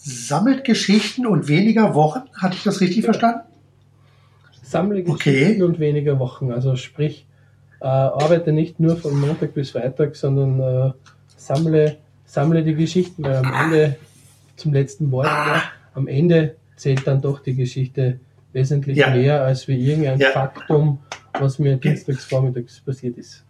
[0.03, 2.23] sammelt Geschichten und weniger Wochen.
[2.33, 3.03] Hatte ich das richtig ja.
[3.05, 3.41] verstanden?
[4.61, 5.63] Sammle Geschichten okay.
[5.63, 6.51] und weniger Wochen.
[6.51, 7.25] Also sprich,
[7.79, 10.91] äh, arbeite nicht nur von Montag bis Freitag, sondern äh,
[11.37, 13.97] sammle, sammle die Geschichten, weil am Ende
[14.57, 15.55] zum letzten Wort, ah.
[15.55, 18.19] ja, am Ende zählt dann doch die Geschichte
[18.51, 19.09] wesentlich ja.
[19.09, 20.99] mehr als wie irgendein Faktum,
[21.39, 23.42] was mir dienstags vormittags passiert ist.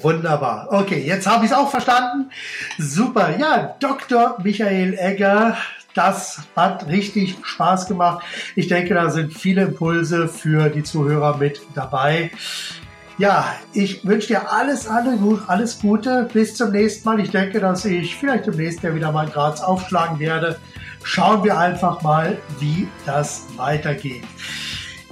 [0.00, 0.68] Wunderbar.
[0.70, 2.30] Okay, jetzt habe ich es auch verstanden.
[2.78, 3.36] Super.
[3.38, 4.38] Ja, Dr.
[4.42, 5.58] Michael Egger,
[5.92, 8.24] das hat richtig Spaß gemacht.
[8.56, 12.30] Ich denke, da sind viele Impulse für die Zuhörer mit dabei.
[13.18, 16.26] Ja, ich wünsche dir alles, alles, alles Gute.
[16.32, 17.20] Bis zum nächsten Mal.
[17.20, 20.58] Ich denke, dass ich vielleicht im nächsten Jahr wieder mal Graz aufschlagen werde.
[21.04, 24.24] Schauen wir einfach mal, wie das weitergeht.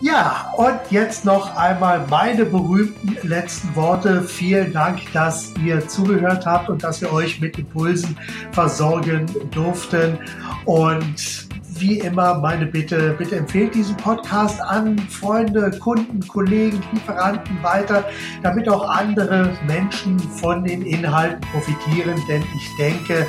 [0.02, 4.22] Ja, und jetzt noch einmal meine berühmten letzten Worte.
[4.22, 8.16] Vielen Dank, dass ihr zugehört habt und dass wir euch mit Impulsen
[8.50, 10.18] versorgen durften.
[10.64, 11.48] Und
[11.78, 18.04] wie immer meine Bitte, bitte empfehlt diesen Podcast an Freunde, Kunden, Kollegen, Lieferanten weiter,
[18.42, 22.18] damit auch andere Menschen von den Inhalten profitieren.
[22.26, 23.26] Denn ich denke,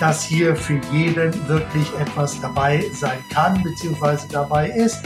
[0.00, 5.02] dass hier für jeden wirklich etwas dabei sein kann, beziehungsweise dabei ist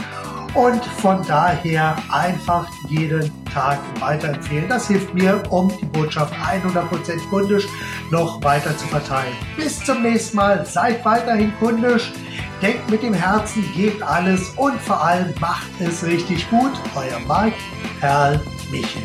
[0.55, 4.69] und von daher einfach jeden Tag weiterempfehlen.
[4.69, 7.67] Das hilft mir, um die Botschaft 100% kundisch
[8.11, 9.33] noch weiter zu verteilen.
[9.57, 12.11] Bis zum nächsten Mal, seid weiterhin kundisch,
[12.61, 16.71] denkt mit dem Herzen, gebt alles und vor allem macht es richtig gut.
[16.95, 17.53] Euer Mark
[17.99, 18.39] Perl
[18.71, 19.03] Michel.